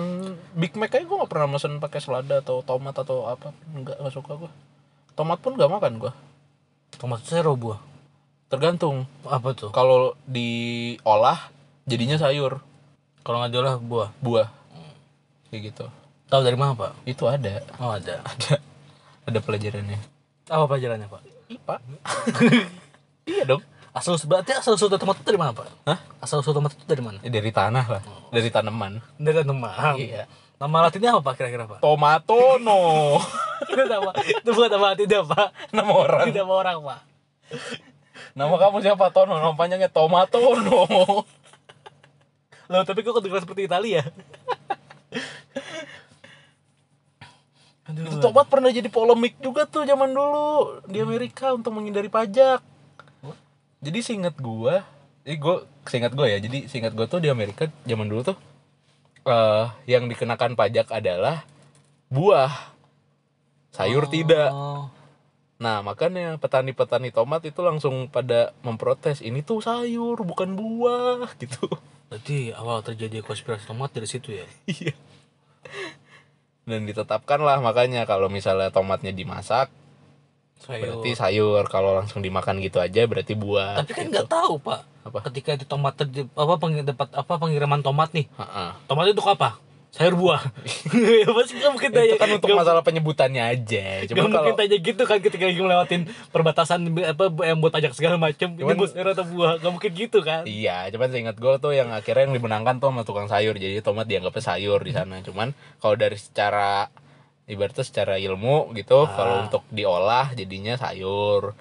Big 0.53 0.77
Mac 0.77 0.93
aja 0.93 1.01
gue 1.01 1.17
nggak 1.17 1.25
pernah 1.25 1.49
mesen 1.49 1.81
pakai 1.81 1.97
selada 1.97 2.37
atau 2.37 2.61
tomat 2.61 2.93
atau 2.93 3.25
apa, 3.25 3.49
nggak 3.73 3.97
nggak 3.97 4.13
suka 4.13 4.45
gue. 4.45 4.51
Tomat 5.17 5.41
pun 5.41 5.57
nggak 5.57 5.73
makan 5.73 5.97
gue. 5.97 6.13
Tomat 7.01 7.25
zero 7.25 7.57
buah. 7.57 7.81
Tergantung. 8.45 9.09
Apa 9.25 9.57
tuh? 9.57 9.73
Kalau 9.73 10.13
diolah 10.29 11.49
jadinya 11.91 12.15
sayur, 12.15 12.63
Kalau 13.21 13.43
nggak 13.43 13.51
diolah 13.51 13.75
buah. 13.77 14.09
buah. 14.23 14.47
Kayak 15.51 15.61
gitu. 15.75 15.85
Tahu 16.31 16.41
dari 16.47 16.55
mana 16.55 16.71
pak? 16.79 16.95
Itu 17.03 17.27
ada, 17.27 17.59
Oh 17.83 17.91
ada. 17.91 18.23
ada, 18.31 18.53
ada 19.27 19.39
pelajarannya. 19.43 19.99
Apa 20.47 20.63
pelajarannya 20.71 21.07
pak? 21.11 21.21
IPA. 21.51 21.75
iya 23.35 23.43
dong. 23.43 23.59
Asal 23.91 24.15
berarti 24.23 24.55
asal 24.55 24.79
usul 24.79 24.87
tomat 24.87 25.19
itu 25.19 25.27
dari 25.27 25.35
mana 25.35 25.51
pak? 25.51 25.67
Hah? 25.83 25.99
Asal 26.23 26.39
usul 26.39 26.55
tomat 26.55 26.71
itu 26.71 26.87
dari 26.87 27.03
mana? 27.03 27.19
Ya, 27.19 27.27
dari 27.27 27.51
tanah 27.51 27.85
lah, 27.91 28.01
dari 28.31 28.47
tanaman. 28.47 29.03
Dari 29.19 29.43
teman. 29.43 29.75
Iya. 29.99 30.31
Nama 30.55 30.77
latinnya 30.87 31.11
apa 31.11 31.21
pak 31.27 31.33
kira-kira 31.35 31.67
pak? 31.67 31.83
Tomatono. 31.83 33.19
itu 33.71 33.83
nama 33.91 34.15
itu 34.23 34.49
bukan 34.55 34.69
nama 34.71 34.85
latinnya 34.95 35.19
pak. 35.27 35.47
Nama 35.75 35.91
orang. 35.91 36.25
Itu 36.31 36.39
nama 36.39 36.53
orang 36.55 36.77
pak. 36.79 36.99
Nama 38.31 38.55
kamu 38.55 38.77
siapa 38.79 39.11
Tono? 39.11 39.35
Nama 39.35 39.51
panjangnya 39.59 39.91
Tomatono. 39.91 40.87
Loh 42.71 42.87
tapi 42.87 43.03
kok 43.03 43.19
kedengeran 43.19 43.43
seperti 43.43 43.67
Italia? 43.67 44.07
Aduh. 47.91 48.07
Itu 48.07 48.17
tomat 48.23 48.47
pernah 48.47 48.71
jadi 48.71 48.87
polemik 48.87 49.35
juga 49.43 49.67
tuh 49.67 49.83
zaman 49.83 50.15
dulu 50.15 50.79
di 50.87 51.03
Amerika 51.03 51.51
untuk 51.51 51.75
menghindari 51.75 52.07
pajak. 52.07 52.63
Jadi 53.83 53.99
seingat 53.99 54.39
gua, 54.39 54.87
ini 55.27 55.35
gua 55.35 55.67
seingat 55.83 56.15
gua 56.15 56.31
ya. 56.31 56.39
Jadi 56.39 56.71
seingat 56.71 56.95
gua 56.95 57.11
tuh 57.11 57.19
di 57.19 57.27
Amerika 57.27 57.67
zaman 57.83 58.07
dulu 58.07 58.31
tuh 58.31 58.37
eh 59.27 59.67
yang 59.91 60.07
dikenakan 60.07 60.55
pajak 60.55 60.87
adalah 60.95 61.43
buah. 62.07 62.71
Sayur 63.75 64.07
tidak. 64.07 64.47
Oh. 64.55 64.87
Nah, 65.61 65.83
makanya 65.85 66.39
petani-petani 66.41 67.13
tomat 67.13 67.45
itu 67.45 67.61
langsung 67.61 68.09
pada 68.09 68.49
memprotes, 68.65 69.21
ini 69.21 69.45
tuh 69.45 69.61
sayur 69.61 70.17
bukan 70.23 70.57
buah 70.57 71.29
gitu. 71.37 71.69
Berarti 72.11 72.51
awal 72.51 72.83
terjadi 72.83 73.23
konspirasi 73.23 73.63
tomat 73.63 73.89
dari 73.89 74.03
situ 74.05 74.35
ya? 74.35 74.43
Iya. 74.67 74.91
Dan 76.61 76.83
ditetapkan 76.83 77.39
lah 77.39 77.57
makanya 77.57 78.03
kalau 78.03 78.27
misalnya 78.27 78.67
tomatnya 78.67 79.09
dimasak 79.09 79.71
Sayur. 80.59 81.01
berarti 81.01 81.11
sayur 81.15 81.63
kalau 81.65 81.95
langsung 81.95 82.19
dimakan 82.19 82.59
gitu 82.59 82.77
aja 82.77 83.01
berarti 83.03 83.33
buah 83.33 83.81
Tapi 83.81 83.91
kan 83.91 84.05
gitu. 84.05 84.13
nggak 84.13 84.27
tahu 84.27 84.53
pak. 84.59 84.81
Apa? 85.01 85.17
Ketika 85.25 85.55
itu 85.55 85.65
tomat 85.65 85.95
terj- 85.95 86.29
apa 86.29 86.53
peng- 86.57 86.85
dapat 86.85 87.09
apa 87.09 87.33
pengiriman 87.33 87.81
tomat 87.81 88.11
nih? 88.11 88.29
Ha-ha. 88.35 88.77
Tomat 88.85 89.07
itu 89.07 89.23
apa? 89.23 89.57
Sayur 89.91 90.15
buah. 90.15 90.39
ya 91.19 91.27
pasti 91.29 91.53
nggak 91.53 91.67
mungkin 91.69 91.91
tanya. 91.91 92.07
itu 92.07 92.15
kan 92.15 92.29
untuk 92.31 92.47
nggak- 92.47 92.61
masalah 92.63 92.79
penyebutannya 92.79 93.43
aja 93.45 93.83
nggak 93.99 94.07
cuma 94.07 94.17
kalau 94.17 94.31
mungkin 94.31 94.55
tanya 94.55 94.77
gitu 94.79 95.03
kan 95.03 95.17
ketika 95.19 95.43
lagi 95.43 95.59
ngelewatin 95.59 96.01
perbatasan 96.31 96.79
apa 96.95 97.23
yang 97.43 97.59
buat 97.59 97.71
pajak 97.71 97.91
segala 97.91 98.15
macam. 98.15 98.55
Buat 98.55 98.87
sayur 98.89 99.07
atau 99.09 99.25
buah? 99.25 99.59
Nggak 99.59 99.73
mungkin 99.73 99.91
gitu 99.93 100.19
kan? 100.21 100.41
iya 100.43 100.87
cuman 100.87 101.07
seingat 101.07 101.35
gue 101.35 101.53
tuh 101.57 101.71
yang 101.71 101.91
akhirnya 101.91 102.23
yang 102.23 102.33
dimenangkan 102.33 102.77
tuh 102.77 102.87
sama 102.87 103.03
tukang 103.03 103.27
sayur 103.27 103.53
jadi 103.53 103.79
tomat 103.79 104.05
dianggapnya 104.05 104.43
sayur 104.45 104.79
di 104.79 104.91
sana 104.91 105.19
cuman 105.19 105.51
kalau 105.77 105.93
dari 105.93 106.15
secara 106.15 106.87
ibaratnya 107.43 107.83
secara 107.83 108.15
ilmu 108.17 108.71
gitu 108.71 108.95
Ah. 109.01 109.11
kalau 109.11 109.35
untuk 109.43 109.63
diolah 109.67 110.31
jadinya 110.31 110.73
sayur 110.73 111.51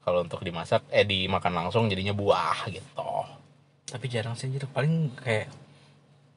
kalau 0.00 0.18
untuk 0.20 0.40
dimasak 0.40 0.82
eh 0.88 1.04
dimakan 1.04 1.54
langsung 1.54 1.86
jadinya 1.86 2.10
buah 2.10 2.66
gitu 2.66 3.06
Tapi 3.86 4.04
jarang 4.04 4.34
sih. 4.34 4.50
Paling 4.68 5.14
kayak 5.16 5.46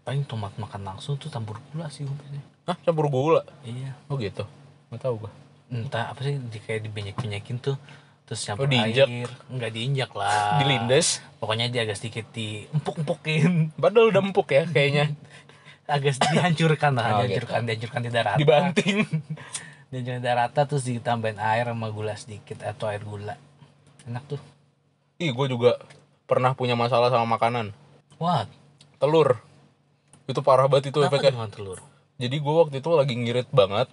paling 0.02 0.24
tomat 0.24 0.54
makan 0.56 0.82
langsung 0.84 1.16
tuh 1.16 1.28
campur 1.28 1.62
gula 1.68 1.86
sih 1.88 2.04
umpamanya. 2.04 2.42
Hah, 2.64 2.78
campur 2.80 3.06
gula 3.08 3.42
Iya. 3.62 3.94
oh 4.06 4.16
gitu 4.16 4.44
nggak 4.90 5.02
tahu 5.02 5.16
gue 5.22 5.32
Entah 5.72 6.12
apa 6.12 6.20
sih 6.22 6.36
di 6.36 6.58
kayak 6.58 6.84
dibanyak-banyakin 6.84 7.58
tuh 7.58 7.80
terus 8.24 8.42
campur 8.42 8.64
Oh, 8.64 8.70
diinjak. 8.70 9.08
air. 9.08 9.30
Enggak 9.48 9.72
diinjak 9.72 10.12
lah. 10.12 10.58
dilindes 10.60 11.24
Pokoknya 11.38 11.68
dia 11.68 11.82
agak 11.82 11.96
sedikit 11.96 12.28
diempuk-empukin. 12.30 13.72
padahal 13.82 14.10
udah 14.10 14.22
empuk 14.22 14.50
ya 14.50 14.64
kayaknya 14.66 15.16
agak 15.88 16.12
sedikit 16.14 16.36
dihancurkan 16.38 16.92
lah, 16.94 17.06
Oh, 17.06 17.10
dihancurkan, 17.22 17.60
dihancurkan 17.64 18.02
tidak 18.02 18.24
rata. 18.26 18.38
dibanting 18.38 18.98
Dihancurkan 19.88 20.20
tidak 20.20 20.36
rata 20.38 20.62
terus 20.66 20.84
ditambahin 20.84 21.36
air 21.38 21.66
sama 21.68 21.88
gula 21.88 22.14
sedikit 22.14 22.58
atau 22.62 22.86
air 22.88 23.02
gula. 23.02 23.36
Enak 24.04 24.24
tuh. 24.28 24.42
ih 25.18 25.30
gue 25.30 25.48
juga 25.48 25.78
pernah 26.26 26.52
punya 26.52 26.74
masalah 26.74 27.08
sama 27.08 27.28
makanan 27.32 27.70
What? 28.18 28.50
telur 28.98 29.38
itu 30.24 30.40
parah 30.40 30.66
banget 30.66 30.90
itu 30.90 30.98
Kenapa 30.98 31.16
efeknya 31.16 31.32
dengan 31.34 31.50
telur? 31.50 31.80
jadi 32.16 32.36
gue 32.36 32.54
waktu 32.56 32.76
itu 32.78 32.90
lagi 32.92 33.14
ngirit 33.16 33.50
banget 33.50 33.88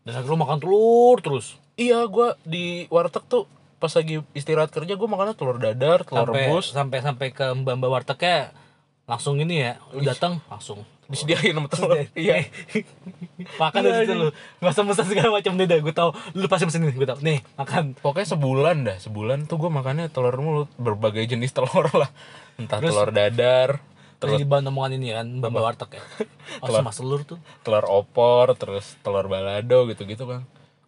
Dan 0.00 0.14
akhirnya 0.14 0.38
makan 0.38 0.58
telur 0.58 1.16
terus. 1.18 1.58
iya 1.74 2.02
gue 2.04 2.28
di 2.42 2.64
warteg 2.88 3.22
tuh 3.24 3.44
pas 3.76 3.90
lagi 3.90 4.18
istirahat 4.32 4.68
kerja 4.68 4.92
gue 4.92 5.06
makannya 5.06 5.32
telur 5.32 5.56
dadar 5.56 6.02
telur 6.02 6.26
Sampai 6.26 6.42
rebus 6.44 6.66
sampai 6.68 6.98
sampai 6.98 7.26
ke 7.28 7.44
Mbak 7.46 7.74
Mbak 7.76 7.90
wartegnya 7.92 8.50
langsung 9.04 9.36
ini 9.36 9.62
ya, 9.62 9.80
lu 9.90 10.02
datang 10.02 10.36
langsung. 10.46 10.84
disediain 11.06 11.52
sama 11.52 11.64
telur 11.66 11.96
iya 12.14 12.44
makan 13.62 13.80
dari 13.80 14.04
situ 14.04 14.12
lu. 14.14 14.28
Enggak 14.58 14.72
usah 14.74 14.84
pesan 14.84 15.06
segala 15.08 15.30
macam 15.32 15.52
deh, 15.54 15.64
dah. 15.64 15.78
gue 15.78 15.94
tau 15.94 16.10
lu 16.34 16.44
pasti 16.46 16.64
pesen 16.64 16.82
ini, 16.82 16.92
gue 16.92 17.06
tau. 17.06 17.16
Nih, 17.18 17.40
makan. 17.54 17.96
pokoknya 17.96 18.28
sebulan 18.28 18.76
dah 18.82 18.96
sebulan 18.98 19.38
tuh 19.44 19.56
gue 19.58 19.70
makannya 19.70 20.06
telur 20.08 20.36
mulu 20.36 20.62
berbagai 20.76 21.24
jenis 21.26 21.50
telur 21.50 21.88
lah 21.90 22.12
entah 22.56 22.76
Terus- 22.76 22.92
telur 22.92 23.08
dadar 23.08 23.80
Terus 24.18 24.34
terus 24.34 24.40
di 24.40 24.46
bahan 24.46 24.66
omongan 24.66 24.92
ini 24.94 25.08
kan, 25.12 25.26
Mbak 25.30 25.50
warteg 25.54 25.90
ya. 25.92 26.02
Oh, 26.58 26.66
Telur. 26.66 26.78
sama 26.80 26.90
telur 26.90 27.20
tuh. 27.22 27.38
telur 27.60 27.86
opor 27.86 28.50
terus 28.52 28.98
telur 28.98 29.24
balado 29.24 29.86
gitu-gitu 29.86 30.24
kan 30.24 30.42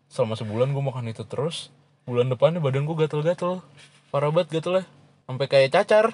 selama 0.09 0.35
sebulan 0.35 0.69
gue 0.69 0.83
makan 0.83 1.07
itu 1.07 1.23
terus 1.23 1.71
bulan 2.03 2.27
depannya 2.27 2.59
badan 2.59 2.83
gue 2.83 2.97
gatel-gatel 2.97 3.63
parah 4.09 4.29
banget 4.29 4.57
gatel 4.57 4.83
sampai 5.25 5.47
kayak 5.47 5.71
cacar 5.71 6.07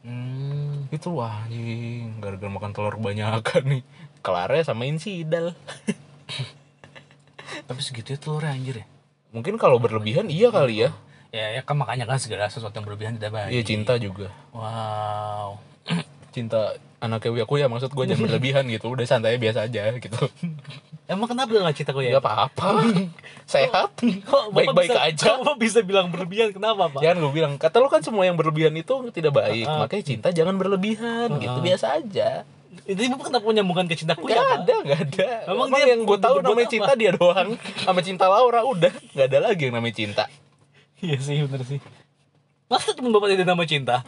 Hmm. 0.00 0.88
itu 0.88 1.12
wah 1.12 1.44
anjing 1.44 2.18
gara-gara 2.18 2.48
makan 2.48 2.72
telur 2.72 2.96
kebanyakan 2.96 3.62
nih 3.68 3.82
kelarnya 4.18 4.64
sama 4.64 4.82
insidal 4.84 5.52
Tapi 7.62 7.80
segitu 7.80 8.08
ya 8.08 8.18
telurnya 8.18 8.50
anjir 8.50 8.76
ya. 8.78 8.86
mungkin 9.30 9.54
kalau 9.56 9.76
berlebihan 9.76 10.26
iya 10.26 10.48
kali 10.48 10.80
ya 10.80 10.90
Ya, 11.30 11.48
ya 11.50 11.60
kan 11.60 11.74
makanya 11.74 12.04
kan 12.04 12.16
segala 12.16 12.44
sesuatu 12.46 12.72
yang 12.72 12.84
berlebihan 12.84 13.14
tidak 13.14 13.32
baik. 13.32 13.50
iya 13.50 13.62
cinta 13.62 13.96
juga 13.96 14.28
Wow. 14.50 15.56
Cinta 16.32 16.74
anaknya 16.98 17.44
Uya 17.44 17.66
maksud 17.68 17.92
gue 17.92 18.04
jangan 18.08 18.24
berlebihan 18.24 18.64
gitu 18.72 18.88
udah 18.88 19.04
santai 19.04 19.36
biasa 19.36 19.68
aja 19.68 19.92
gitu 20.00 20.16
Emang 21.10 21.28
kenapa 21.28 21.52
nggak 21.52 21.76
cinta 21.76 21.90
kau 21.92 22.00
ya? 22.00 22.14
nggak 22.16 22.24
apa-apa 22.24 22.88
sehat 23.52 23.90
baik-baik 24.56 24.96
aja 24.96 25.36
Kok 25.46 25.58
bisa 25.58 25.82
bilang 25.82 26.08
berlebihan? 26.08 26.54
Kenapa, 26.54 26.88
Pak? 26.88 27.02
Jangan 27.02 27.16
gue 27.20 27.32
bilang, 27.34 27.52
kata 27.58 27.82
lu 27.82 27.90
kan 27.90 28.00
semua 28.00 28.24
yang 28.24 28.38
berlebihan 28.38 28.72
itu 28.78 28.94
tidak 29.10 29.34
baik. 29.34 29.66
Ah. 29.66 29.84
Makanya 29.84 30.04
cinta 30.06 30.28
jangan 30.30 30.54
berlebihan, 30.56 31.36
gitu 31.42 31.58
biasa 31.58 31.98
aja. 32.00 32.46
Ini 32.88 33.12
Bapak 33.12 33.28
kenapa 33.28 33.44
menyambungkan 33.44 33.84
ke 33.86 33.94
cintaku 34.00 34.26
Gak 34.26 34.38
ya, 34.38 34.42
Pak? 34.42 34.58
ada, 34.64 34.74
gak 34.88 35.00
ada. 35.10 35.30
Emang 35.50 35.68
Emang, 35.68 35.76
dia 35.76 35.84
yang 35.92 36.02
gue 36.08 36.18
tahu 36.18 36.36
namanya 36.40 36.66
apa? 36.66 36.72
cinta 36.72 36.92
dia 36.96 37.10
doang, 37.12 37.48
sama 37.84 38.00
cinta 38.00 38.24
Laura 38.30 38.60
udah, 38.64 38.92
gak 39.12 39.26
ada 39.28 39.38
lagi 39.44 39.62
yang 39.68 39.74
namanya 39.76 39.94
cinta. 39.94 40.24
Iya 41.02 41.18
sih, 41.20 41.36
bener 41.44 41.62
sih. 41.66 41.78
Masa 42.70 42.96
cuma 42.96 43.12
Bapak 43.12 43.28
tidak 43.34 43.46
nama 43.46 43.62
cinta? 43.68 44.06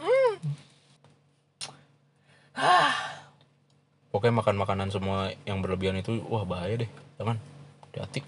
Pokoknya 4.15 4.35
makan 4.39 4.55
makanan 4.55 4.87
semua 4.95 5.35
yang 5.43 5.59
berlebihan 5.59 5.99
itu, 5.99 6.23
wah 6.31 6.47
bahaya 6.47 6.87
deh, 6.87 6.89
jangan, 7.19 7.35
hati. 7.91 8.23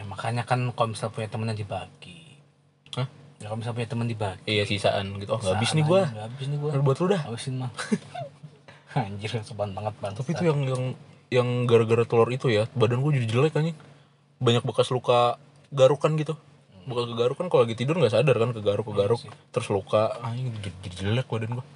Eh, 0.00 0.04
makanya 0.08 0.48
kan 0.48 0.64
kalau 0.72 0.96
misalnya 0.96 1.12
punya 1.12 1.28
temen 1.28 1.52
yang 1.52 1.60
dibagi. 1.60 2.40
Hah? 2.96 3.04
Ya, 3.36 3.52
kalau 3.52 3.60
misalnya 3.60 3.76
punya 3.76 3.90
temen 3.92 4.06
dibagi. 4.08 4.44
Iya 4.48 4.64
sisaan 4.64 5.20
gitu, 5.20 5.36
oh 5.36 5.40
habis 5.40 5.76
nih 5.76 5.84
nggak 5.84 6.08
habis 6.16 6.46
nih 6.48 6.58
gua. 6.60 6.70
buat 6.80 6.96
lu 7.04 7.06
dah. 7.12 7.20
Habisin 7.28 7.60
mah. 7.60 7.70
Anjir, 8.96 9.30
sopan 9.44 9.70
banget 9.76 9.94
bang. 10.00 10.14
Tapi 10.16 10.30
itu 10.34 10.42
yang 10.48 10.60
yang 10.66 10.82
yang 11.30 11.48
gara-gara 11.68 12.02
telur 12.02 12.26
itu 12.32 12.50
ya, 12.50 12.66
badan 12.74 13.04
gue 13.04 13.22
jadi 13.22 13.26
jelek 13.30 13.54
anjing. 13.54 13.76
Banyak 14.42 14.66
bekas 14.66 14.90
luka 14.90 15.38
garukan 15.70 16.16
gitu. 16.18 16.34
Bekas 16.88 17.06
kegarukan 17.12 17.46
kalau 17.52 17.62
lagi 17.68 17.76
tidur 17.78 18.00
nggak 18.00 18.10
sadar 18.10 18.34
kan 18.34 18.50
kegaruk 18.50 18.88
kegaruk 18.90 19.20
terus 19.52 19.68
luka 19.70 20.16
anjing 20.24 20.50
jadi, 20.58 20.88
jelek 21.04 21.28
badan 21.30 21.60
gue. 21.60 21.66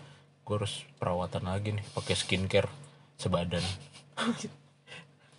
Gue 0.45 0.61
harus 0.61 0.85
perawatan 1.01 1.49
lagi 1.49 1.73
nih 1.73 1.85
pakai 1.97 2.15
skincare 2.15 2.69
sebadan. 3.17 3.65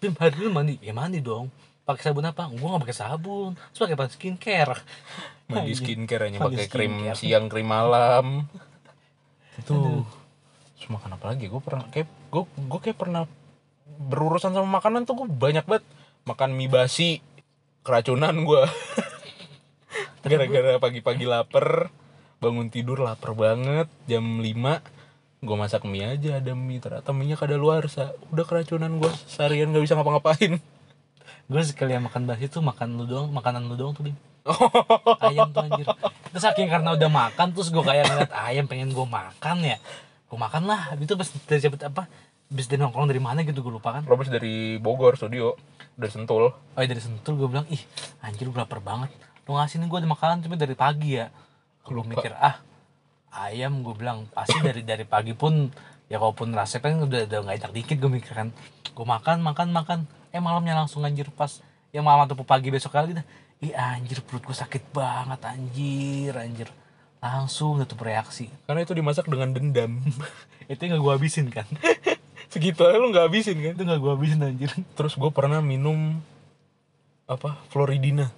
Bim, 0.02 0.13
hari 0.18 0.36
ini 0.41 0.50
mandi. 0.52 0.74
Ya 0.82 0.94
mandi 0.98 1.22
dong. 1.22 1.54
Pakai 1.86 2.02
sabun 2.02 2.26
apa? 2.26 2.50
Gua 2.50 2.76
nggak 2.76 2.89
pakai 2.89 2.98
sabun. 2.98 3.54
Terus 3.54 3.82
pakai 3.86 3.96
apa? 3.96 4.06
Skincare. 4.10 4.76
Mandi 5.54 5.78
skincare 5.78 6.24
hanya 6.26 6.41
pakai 6.41 6.65
krim 6.65 7.06
siang 7.13 7.46
krim 7.46 7.70
malam. 7.70 8.50
Itu 9.62 10.02
terus 10.74 10.89
makan 10.89 11.22
apa 11.22 11.26
lagi? 11.30 11.46
Gue 11.46 11.62
pernah 11.62 11.86
kayak 11.94 12.10
gue 12.34 12.44
gue 12.50 12.80
kayak 12.82 12.98
pernah 12.98 13.30
berurusan 13.86 14.58
sama 14.58 14.82
makanan 14.82 15.06
tuh 15.06 15.24
gue 15.24 15.28
banyak 15.30 15.63
banget 15.70 15.86
makan 16.26 16.58
mie 16.58 16.68
basi 16.68 17.22
keracunan 17.86 18.34
gue 18.34 18.63
gara-gara 20.26 20.82
pagi-pagi 20.82 21.30
lapar 21.30 21.94
bangun 22.41 22.68
tidur 22.74 23.06
lapar 23.06 23.38
banget 23.38 23.88
jam 24.10 24.41
5 24.41 24.41
gue 25.45 25.55
masak 25.55 25.86
mie 25.86 26.17
aja 26.17 26.41
ada 26.41 26.58
mie 26.58 26.81
ternyata 26.81 27.13
mie 27.13 27.29
nya 27.29 27.38
kada 27.38 27.53
luar 27.55 27.86
udah 28.34 28.45
keracunan 28.49 28.89
gue 28.97 29.12
seharian 29.29 29.69
nggak 29.69 29.86
bisa 29.86 29.93
ngapa-ngapain. 29.93 30.58
Gue 31.45 31.62
sekali 31.62 31.93
makan 32.01 32.25
bahas 32.25 32.41
itu 32.41 32.58
makan 32.58 32.97
lu 32.97 33.05
doang 33.05 33.29
makanan 33.29 33.69
lu 33.69 33.77
doang 33.77 33.93
tuh 33.93 34.10
bim. 34.10 34.17
Ayam 35.25 35.53
tuh 35.53 35.62
anjir. 35.62 35.86
Terus 36.34 36.41
saking 36.41 36.69
karena 36.69 36.97
udah 36.97 37.10
makan 37.10 37.53
terus 37.53 37.69
gue 37.69 37.86
kayak 37.86 38.10
ngeliat 38.10 38.34
ayam 38.34 38.65
pengen 38.65 38.89
gue 38.89 39.05
makan 39.05 39.58
ya. 39.62 39.77
Gue 40.25 40.38
makan 40.41 40.65
lah 40.65 40.93
habis 40.93 41.05
itu 41.05 41.13
pas 41.13 41.29
dari 41.29 41.60
siapa 41.62 41.77
apa 41.86 42.10
bis 42.49 42.65
dari 42.69 42.81
nongkrong 42.81 43.10
dari 43.10 43.21
mana 43.21 43.45
gitu 43.45 43.62
gue 43.62 43.73
lupa 43.77 44.01
kan. 44.01 44.01
Lo 44.10 44.17
dari 44.17 44.81
Bogor 44.81 45.17
studio 45.17 45.53
dari 45.93 46.10
Sentul. 46.10 46.49
Oh 46.49 46.81
iya, 46.81 46.89
dari 46.89 47.01
sentul 47.01 47.38
gue 47.38 47.47
bilang 47.47 47.65
ih 47.69 47.81
anjir 48.25 48.49
gue 48.49 48.58
lapar 48.58 48.81
banget. 48.81 49.13
Lu 49.45 49.53
ngasih 49.53 49.77
nih 49.81 49.88
gue 49.89 49.99
ada 50.01 50.10
makanan 50.10 50.41
cuma 50.41 50.58
dari 50.58 50.73
pagi 50.73 51.21
ya. 51.21 51.29
Gue 51.86 52.01
mikir 52.01 52.34
ah 52.34 52.58
ayam 53.36 53.84
gue 53.84 53.95
bilang 53.98 54.30
pasti 54.32 54.58
dari 54.63 54.82
dari 54.82 55.04
pagi 55.04 55.36
pun 55.36 55.67
ya 56.08 56.21
kalaupun 56.21 56.56
resepnya 56.56 57.04
udah 57.04 57.21
udah 57.28 57.39
nggak 57.43 57.58
enak 57.60 57.71
dikit 57.76 57.98
gue 58.00 58.12
mikir 58.12 58.34
kan 58.34 58.50
gue 58.95 59.06
makan 59.06 59.43
makan 59.43 59.69
makan 59.76 60.00
eh 60.32 60.39
malamnya 60.39 60.78
langsung 60.78 61.04
anjir 61.04 61.28
pas 61.34 61.60
yang 61.91 62.08
malam 62.08 62.28
atau 62.28 62.38
pagi 62.48 62.71
besok 62.71 62.95
kali 62.95 63.15
dah 63.15 63.26
ih 63.63 63.74
anjir 63.76 64.19
perut 64.24 64.43
gue 64.43 64.56
sakit 64.56 64.91
banget 64.95 65.39
anjir 65.43 66.34
anjir 66.36 66.69
langsung 67.26 67.82
tuh 67.89 67.98
bereaksi. 67.98 68.54
Karena 68.69 68.86
itu 68.86 68.93
dimasak 68.93 69.26
dengan 69.26 69.50
dendam. 69.50 69.98
Itu 70.71 70.82
nggak 70.86 71.02
gue 71.02 71.13
habisin 71.17 71.50
kan. 71.50 71.65
Segitu 72.54 72.86
aja 72.86 73.02
lu 73.02 73.10
nggak 73.10 73.26
habisin 73.34 73.58
kan? 73.58 73.74
Itu 73.74 73.84
nggak 73.86 74.02
gue 74.02 74.12
habisin 74.13 74.41
anjir. 74.45 74.69
Terus 74.93 75.17
gue 75.17 75.32
pernah 75.34 75.58
minum 75.62 76.21
apa 77.26 77.58
Floridina. 77.74 78.30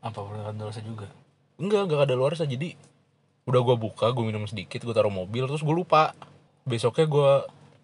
Apa 0.00 0.24
perlu 0.24 0.40
dosa 0.56 0.80
juga? 0.80 1.12
Enggak 1.60 1.88
enggak 1.88 2.08
ada 2.08 2.14
luar 2.16 2.32
jadi 2.36 2.76
udah 3.46 3.60
gue 3.62 3.76
buka 3.78 4.10
gue 4.10 4.24
minum 4.24 4.42
sedikit 4.44 4.82
gue 4.82 4.90
taruh 4.90 5.08
mobil 5.08 5.46
terus 5.46 5.62
gue 5.62 5.70
lupa. 5.72 6.12
Besoknya 6.62 7.06
gue 7.06 7.30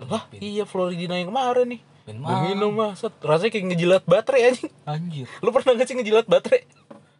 lah 0.02 0.26
iya 0.34 0.66
Floridina 0.66 1.14
yang 1.14 1.30
kemarin 1.30 1.66
nih. 1.70 1.80
Minum 2.04 2.20
gue 2.20 2.36
minum 2.44 2.72
mah 2.72 2.92
set. 2.92 3.14
Rasanya 3.18 3.50
kayak 3.50 3.66
ngejilat 3.70 4.02
baterai 4.02 4.42
anjing. 4.44 4.72
Anjir. 4.84 5.26
Lu 5.38 5.48
pernah 5.48 5.72
gak 5.72 5.86
sih 5.86 5.94
ngejilat 5.94 6.26
baterai? 6.26 6.66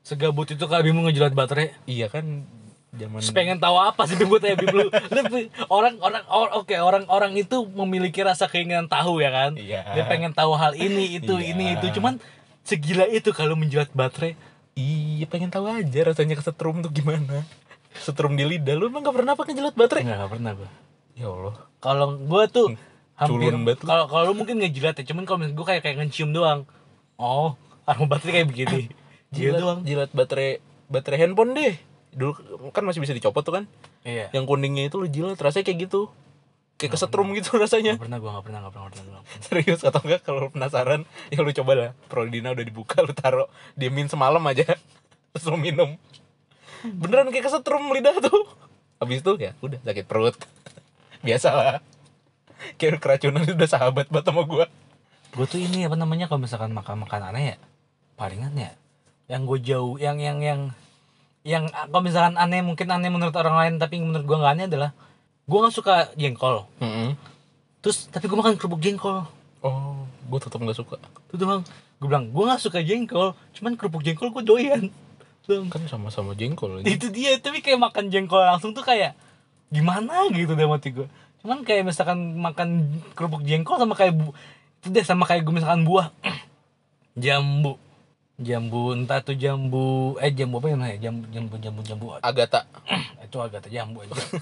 Segabut 0.03 0.45
itu 0.45 0.59
kali 0.61 0.91
mau 0.91 1.07
ngejilat 1.07 1.31
baterai? 1.31 1.71
Iya 1.87 2.11
kan 2.11 2.43
zaman 2.93 3.23
pengen 3.31 3.57
tahu 3.57 3.79
apa 3.79 4.05
sih 4.05 4.19
Bim 4.19 4.29
tanya 4.37 4.59
Bim 4.59 4.75
lu? 4.75 4.91
Orang 5.71 6.03
orang 6.03 6.27
or- 6.29 6.53
oke 6.59 6.75
orang 6.75 7.07
orang 7.07 7.33
itu 7.33 7.63
memiliki 7.65 8.21
rasa 8.21 8.51
keinginan 8.51 8.85
tahu 8.85 9.23
ya 9.23 9.31
kan? 9.31 9.55
Iya. 9.55 9.87
Dia 9.95 10.05
pengen 10.05 10.35
tahu 10.35 10.53
hal 10.53 10.75
ini 10.75 11.17
itu 11.17 11.39
Iya. 11.39 11.55
ini 11.55 11.65
itu. 11.79 11.87
Cuman 11.95 12.19
segila 12.61 13.07
itu 13.07 13.31
kalau 13.31 13.55
menjilat 13.55 13.95
baterai. 13.95 14.35
iya 14.73 15.29
pengen 15.29 15.53
tahu 15.53 15.69
aja 15.69 16.01
rasanya 16.03 16.33
kesetrum 16.33 16.81
tuh 16.81 16.89
gimana 16.89 17.45
setrum 17.95 18.33
di 18.33 18.45
lidah 18.45 18.75
lu 18.75 18.87
emang 18.87 19.01
gak 19.01 19.13
pernah 19.13 19.33
apa 19.33 19.43
ngejilat 19.43 19.75
baterai 19.75 20.03
Enggak, 20.03 20.17
enggak 20.17 20.33
pernah 20.33 20.53
gua. 20.55 20.69
ya 21.13 21.27
Allah 21.29 21.55
Kalau 21.79 22.07
gua 22.19 22.43
tuh 22.47 22.67
hampir 23.15 23.53
kalau 23.79 24.05
kalau 24.07 24.25
lu 24.25 24.35
mungkin 24.35 24.57
ngejilat 24.59 24.95
ya, 24.95 25.05
cuman 25.05 25.25
kalau 25.25 25.45
gua 25.51 25.67
kayak 25.69 25.83
kayak 25.83 25.97
ngecium 26.01 26.31
doang. 26.31 26.65
Oh, 27.15 27.55
aroma 27.83 28.09
baterai 28.11 28.33
kayak 28.39 28.49
begini. 28.49 28.81
Gitu 29.31 29.49
jilat 29.49 29.59
doang. 29.59 29.79
jilat 29.83 30.11
baterai 30.11 30.61
baterai 30.87 31.19
handphone 31.19 31.53
deh 31.53 31.73
dulu 32.13 32.37
kan 32.69 32.85
masih 32.85 33.01
bisa 33.01 33.11
dicopot 33.11 33.41
tuh 33.41 33.55
kan 33.55 33.65
Iya. 34.03 34.29
yang 34.31 34.45
kuningnya 34.45 34.85
itu 34.85 34.97
lu 34.97 35.07
jilat 35.07 35.35
rasanya 35.35 35.65
kayak 35.65 35.89
gitu 35.89 36.13
kayak 36.75 36.93
kesetrum 36.93 37.33
gitu 37.33 37.57
rasanya 37.57 37.97
Enggak 37.97 38.05
pernah 38.05 38.19
gua 38.19 38.31
enggak 38.31 38.45
pernah 38.45 38.59
enggak 38.61 38.73
pernah 38.73 38.85
enggak 38.85 38.93
pernah. 38.93 39.09
nggak 39.09 39.25
pernah. 39.25 39.43
serius 39.43 39.81
atau 39.81 40.01
enggak 40.03 40.21
kalau 40.21 40.43
penasaran 40.47 41.01
ya 41.29 41.39
lu 41.39 41.49
coba 41.51 41.73
lah 41.73 41.91
Prodina 42.07 42.53
udah 42.53 42.61
dibuka 42.61 43.01
lu 43.01 43.13
taruh 43.13 43.49
diemin 43.73 44.05
semalam 44.07 44.43
aja 44.43 44.69
terus 45.33 45.45
lu 45.47 45.57
minum 45.57 45.97
beneran 46.87 47.31
kayak 47.31 47.47
kesetrum 47.47 47.90
lidah 47.95 48.18
tuh. 48.18 48.47
Habis 48.99 49.23
itu 49.23 49.33
ya 49.38 49.53
udah 49.62 49.79
sakit 49.83 50.05
perut. 50.07 50.35
Biasa 51.23 51.49
lah. 51.55 51.77
Kayak 52.79 53.03
keracunan 53.03 53.42
udah 53.42 53.68
sahabat 53.71 54.07
banget 54.11 54.27
sama 54.31 54.42
gua. 54.47 54.66
Gue 55.33 55.47
tuh 55.49 55.59
ini 55.59 55.88
apa 55.88 55.97
namanya 55.97 56.29
kalau 56.29 56.45
misalkan 56.45 56.71
makan 56.77 57.09
makan 57.09 57.33
aneh 57.33 57.55
ya 57.55 57.57
palingan 58.21 58.53
ya 58.53 58.77
yang 59.33 59.49
gue 59.49 59.59
jauh 59.64 59.97
yang 59.97 60.21
yang 60.21 60.45
yang 60.45 60.61
yang 61.40 61.64
kalau 61.73 62.05
misalkan 62.05 62.37
aneh 62.37 62.61
mungkin 62.61 62.92
aneh 62.92 63.09
menurut 63.09 63.33
orang 63.40 63.57
lain 63.57 63.75
tapi 63.81 63.97
menurut 63.99 64.29
gue 64.29 64.37
nggak 64.37 64.53
aneh 64.53 64.66
adalah 64.68 64.90
gue 65.49 65.59
nggak 65.59 65.75
suka 65.75 66.12
jengkol. 66.21 66.68
Terus 67.83 68.12
tapi 68.12 68.29
gue 68.29 68.37
makan 68.37 68.61
kerupuk 68.61 68.85
jengkol. 68.85 69.25
Oh 69.64 70.05
gua 70.29 70.38
tetap 70.38 70.61
nggak 70.61 70.77
suka. 70.77 71.01
Itu 71.33 71.40
doang 71.40 71.64
gue 72.03 72.11
bilang 72.11 72.35
gue 72.35 72.45
nggak 72.45 72.59
suka 72.59 72.83
jengkol 72.83 73.31
cuman 73.55 73.79
kerupuk 73.79 74.03
jengkol 74.03 74.35
gue 74.35 74.42
doyan 74.42 74.90
Doang. 75.47 75.67
kan 75.69 75.83
sama-sama 75.91 76.39
jengkol 76.39 76.81
ini. 76.81 76.95
Itu 76.95 77.11
dia 77.11 77.35
tapi 77.43 77.59
kayak 77.65 77.81
makan 77.83 78.15
jengkol 78.15 78.43
langsung 78.43 78.71
tuh 78.75 78.87
kayak 78.87 79.19
gimana? 79.73 80.29
gitu 80.31 80.53
deh 80.55 80.69
mati 80.69 80.93
gue 80.93 81.09
cuman 81.43 81.67
kayak 81.67 81.83
misalkan 81.91 82.39
makan 82.39 83.03
kerupuk 83.19 83.43
jengkol 83.43 83.75
sama 83.75 83.99
kayak 83.99 84.15
bu 84.15 84.31
itu 84.79 84.95
deh 84.95 85.03
sama 85.03 85.27
kayak 85.27 85.43
gue 85.43 85.55
misalkan 85.55 85.83
buah. 85.83 86.15
Jambu. 87.19 87.79
Jambu 88.43 88.97
entah 88.97 89.23
tuh 89.23 89.39
jambu 89.39 90.19
eh 90.19 90.33
jambu 90.35 90.59
apa 90.59 90.67
yang 90.75 90.81
namanya? 90.83 90.99
Jambu 90.99 91.25
jambu 91.31 91.55
jambu 91.63 91.81
jambu. 91.87 92.07
Agatha 92.23 92.67
itu 93.27 93.37
agak 93.39 93.67
jambu 93.71 94.03
aja. 94.07 94.15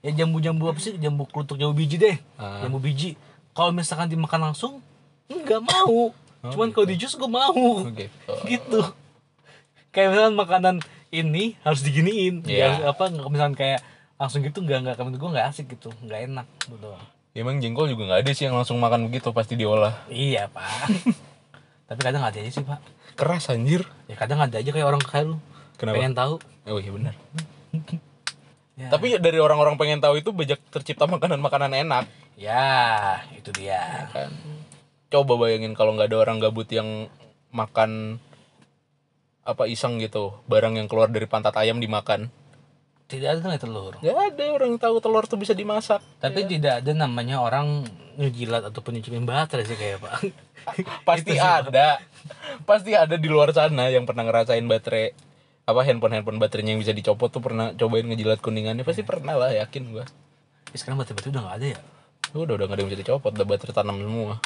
Ya 0.00 0.16
jambu 0.16 0.40
jambu 0.40 0.64
apa 0.64 0.80
sih? 0.80 0.96
Jambu 0.96 1.28
kelutuk 1.28 1.60
jambu 1.60 1.76
biji 1.76 2.00
deh. 2.00 2.16
Ah. 2.40 2.64
jambu 2.64 2.80
biji. 2.80 3.20
Kalau 3.52 3.68
misalkan 3.68 4.08
dimakan 4.08 4.48
langsung 4.48 4.80
nggak 5.28 5.60
mau. 5.60 6.16
Cuman 6.40 6.72
kalau 6.72 6.88
di 6.88 6.96
jus 6.96 7.12
gue 7.20 7.28
mau. 7.28 7.84
Oke 7.84 8.08
gitu 8.48 8.80
kayak 9.90 10.08
misalkan 10.14 10.36
makanan 10.38 10.76
ini 11.10 11.58
harus 11.66 11.82
diginiin 11.82 12.46
Iya. 12.46 12.86
ya, 12.86 12.94
apa 12.94 13.10
nggak 13.10 13.28
misalkan 13.30 13.56
kayak 13.58 13.80
langsung 14.14 14.44
gitu 14.46 14.62
nggak 14.62 14.78
nggak 14.84 14.96
menurut 15.02 15.18
gue 15.18 15.30
nggak 15.38 15.46
asik 15.50 15.66
gitu 15.74 15.90
nggak 16.04 16.20
enak 16.30 16.46
gitu. 16.68 16.90
Emang 17.30 17.62
jengkol 17.62 17.86
juga 17.86 18.10
nggak 18.10 18.20
ada 18.26 18.30
sih 18.34 18.44
yang 18.50 18.58
langsung 18.58 18.78
makan 18.82 19.06
begitu 19.10 19.30
pasti 19.30 19.54
diolah. 19.54 19.94
Iya 20.10 20.50
pak. 20.50 20.90
Tapi 21.88 22.00
kadang 22.02 22.22
ada 22.22 22.34
aja 22.38 22.50
sih 22.50 22.62
pak. 22.62 22.78
Keras 23.14 23.50
anjir. 23.50 23.86
Ya 24.06 24.14
kadang 24.18 24.38
ada 24.42 24.58
aja 24.58 24.70
kayak 24.70 24.86
orang 24.86 25.02
kayak 25.02 25.34
lu. 25.34 25.36
Kenapa? 25.78 25.96
pengen 25.96 26.14
tahu. 26.14 26.34
Oh 26.68 26.78
iya 26.78 26.92
benar. 26.92 27.14
Ya. 28.80 28.88
tapi 28.88 29.12
dari 29.20 29.36
orang-orang 29.36 29.76
pengen 29.76 30.00
tahu 30.00 30.16
itu 30.16 30.32
banyak 30.32 30.56
tercipta 30.72 31.04
makanan-makanan 31.04 31.72
enak. 31.84 32.04
Ya 32.40 33.20
itu 33.36 33.52
dia. 33.52 34.08
Kan? 34.08 34.32
Coba 35.12 35.36
bayangin 35.36 35.76
kalau 35.76 35.92
nggak 35.96 36.08
ada 36.08 36.18
orang 36.20 36.40
gabut 36.40 36.64
yang 36.72 37.12
makan 37.52 38.16
apa 39.44 39.64
iseng 39.64 39.96
gitu 39.98 40.36
barang 40.46 40.76
yang 40.76 40.86
keluar 40.86 41.08
dari 41.08 41.24
pantat 41.24 41.56
ayam 41.56 41.80
dimakan. 41.80 42.28
Tidak 43.10 43.26
ada 43.26 43.42
nggak 43.42 43.62
telur. 43.66 43.98
Nggak 43.98 44.18
ada 44.34 44.44
orang 44.54 44.68
yang 44.76 44.80
tahu 44.80 44.96
telur 45.02 45.26
tuh 45.26 45.34
bisa 45.34 45.50
dimasak. 45.50 45.98
Tapi 46.22 46.46
tidak 46.46 46.84
ada 46.84 46.94
namanya 46.94 47.42
orang 47.42 47.82
ngejilat 48.14 48.70
ataupun 48.70 49.00
nyicipin 49.00 49.26
baterai 49.26 49.66
sih 49.66 49.74
kayak 49.74 49.98
pak. 49.98 50.14
Pasti 51.08 51.34
ada. 51.34 51.98
Pasti 52.62 52.94
ada 52.94 53.18
di 53.18 53.26
luar 53.26 53.50
sana 53.50 53.90
yang 53.90 54.06
pernah 54.06 54.22
ngerasain 54.30 54.62
baterai 54.62 55.10
apa 55.66 55.80
handphone 55.82 56.14
handphone 56.14 56.38
baterainya 56.38 56.78
yang 56.78 56.82
bisa 56.82 56.94
dicopot 56.94 57.34
tuh 57.34 57.42
pernah 57.42 57.74
cobain 57.74 58.06
ngejilat 58.06 58.38
kuningannya. 58.38 58.86
Pasti 58.86 59.02
pernah 59.02 59.34
lah 59.34 59.50
yakin 59.58 59.90
gua. 59.90 60.06
Ya, 60.70 60.76
sekarang 60.78 61.02
baterai-baterai 61.02 61.34
udah 61.34 61.42
nggak 61.42 61.56
ada 61.58 61.66
ya? 61.66 61.80
Udah 62.30 62.54
udah 62.54 62.66
nggak 62.70 62.76
ada 62.78 62.82
yang 62.86 62.90
bisa 62.94 63.00
dicopot 63.02 63.32
udah 63.34 63.46
baterai 63.48 63.74
tanam 63.74 63.98
semua 63.98 64.38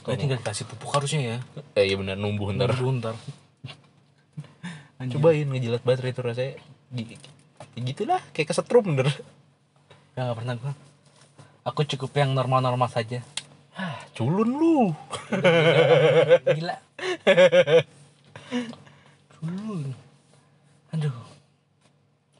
Kayaknya 0.00 0.20
tinggal 0.20 0.38
dikasih 0.40 0.64
pupuk 0.64 0.90
harusnya 0.96 1.20
ya. 1.20 1.36
Eh 1.76 1.84
iya 1.92 1.96
benar 2.00 2.16
numbuh 2.16 2.50
ntar. 2.56 2.72
Dulu 2.72 3.00
ntar. 3.00 3.14
Cobain 5.12 5.48
ngejilat 5.48 5.84
baterai 5.84 6.12
itu 6.12 6.20
rasanya. 6.24 6.52
Gi- 6.92 7.20
ya 7.76 7.80
gitulah 7.84 8.20
kayak 8.32 8.48
kesetrum 8.52 8.84
bener. 8.96 9.12
Ya 10.16 10.26
nggak 10.28 10.38
pernah 10.40 10.54
gua. 10.56 10.72
Aku 11.68 11.84
cukup 11.84 12.16
yang 12.16 12.32
normal-normal 12.32 12.88
saja. 12.88 13.20
Ah 13.76 14.00
culun 14.16 14.48
lu. 14.48 14.78
Gila. 16.56 16.76
Dulu. 19.40 19.92
aduh. 20.90 21.16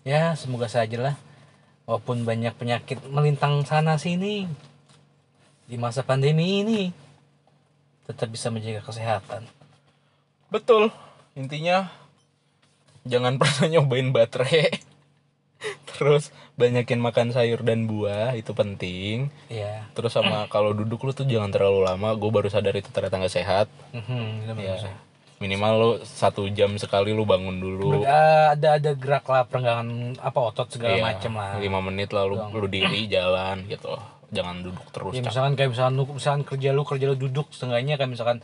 Ya 0.03 0.33
semoga 0.35 0.67
saja 0.67 0.97
lah 0.97 1.15
walaupun 1.91 2.23
banyak 2.23 2.55
penyakit 2.57 3.03
melintang 3.11 3.67
sana 3.67 3.99
sini 3.99 4.47
di 5.67 5.75
masa 5.75 6.07
pandemi 6.07 6.63
ini 6.63 6.95
tetap 8.11 8.29
bisa 8.29 8.51
menjaga 8.51 8.83
kesehatan. 8.83 9.47
Betul. 10.49 10.91
Intinya 11.33 11.89
jangan 13.03 13.37
pernah 13.41 13.67
nyobain 13.71 14.11
baterai. 14.11 14.69
Terus 15.91 16.33
banyakin 16.57 16.97
makan 16.99 17.31
sayur 17.31 17.61
dan 17.61 17.85
buah 17.85 18.33
itu 18.33 18.53
penting. 18.53 19.29
Ya 19.49 19.85
terus 19.93 20.13
sama 20.13 20.45
kalau 20.53 20.73
duduk 20.73 21.01
lu 21.05 21.13
tuh 21.13 21.25
jangan 21.25 21.49
terlalu 21.49 21.85
lama 21.85 22.13
gue 22.13 22.31
baru 22.31 22.49
sadar 22.49 22.73
itu 22.73 22.89
ternyata 22.89 23.17
nggak 23.17 23.33
sehat. 23.33 23.67
Mhm, 23.93 24.49
itu 24.49 24.53
ya 24.61 24.77
minimal 25.41 25.73
lu 25.73 25.91
satu 26.05 26.45
jam 26.53 26.77
sekali 26.77 27.13
lu 27.13 27.25
bangun 27.25 27.57
dulu. 27.57 28.05
Eh, 28.05 28.45
ada 28.53 28.77
ada 28.77 28.93
gerak 28.93 29.25
lah 29.25 29.49
perenggangan 29.49 30.21
apa 30.21 30.37
otot 30.39 30.69
segala 30.69 30.97
Iya, 30.97 31.05
macem 31.05 31.33
lah. 31.33 31.57
lima 31.57 31.81
menit 31.81 32.13
lah 32.13 32.29
lu, 32.29 32.37
lu 32.37 32.69
diri 32.69 33.09
jalan 33.09 33.65
gitu 33.65 33.89
jangan 34.31 34.63
duduk 34.63 34.87
terus 34.95 35.13
ya 35.15 35.23
misalkan 35.23 35.55
kayak 35.59 35.71
misalkan 35.75 35.95
lu 35.99 36.05
misalkan 36.11 36.43
kerja 36.47 36.69
lu 36.71 36.83
kerja 36.87 37.05
lu 37.11 37.17
duduk 37.19 37.51
setengahnya 37.51 37.99
kayak 37.99 38.11
misalkan 38.11 38.39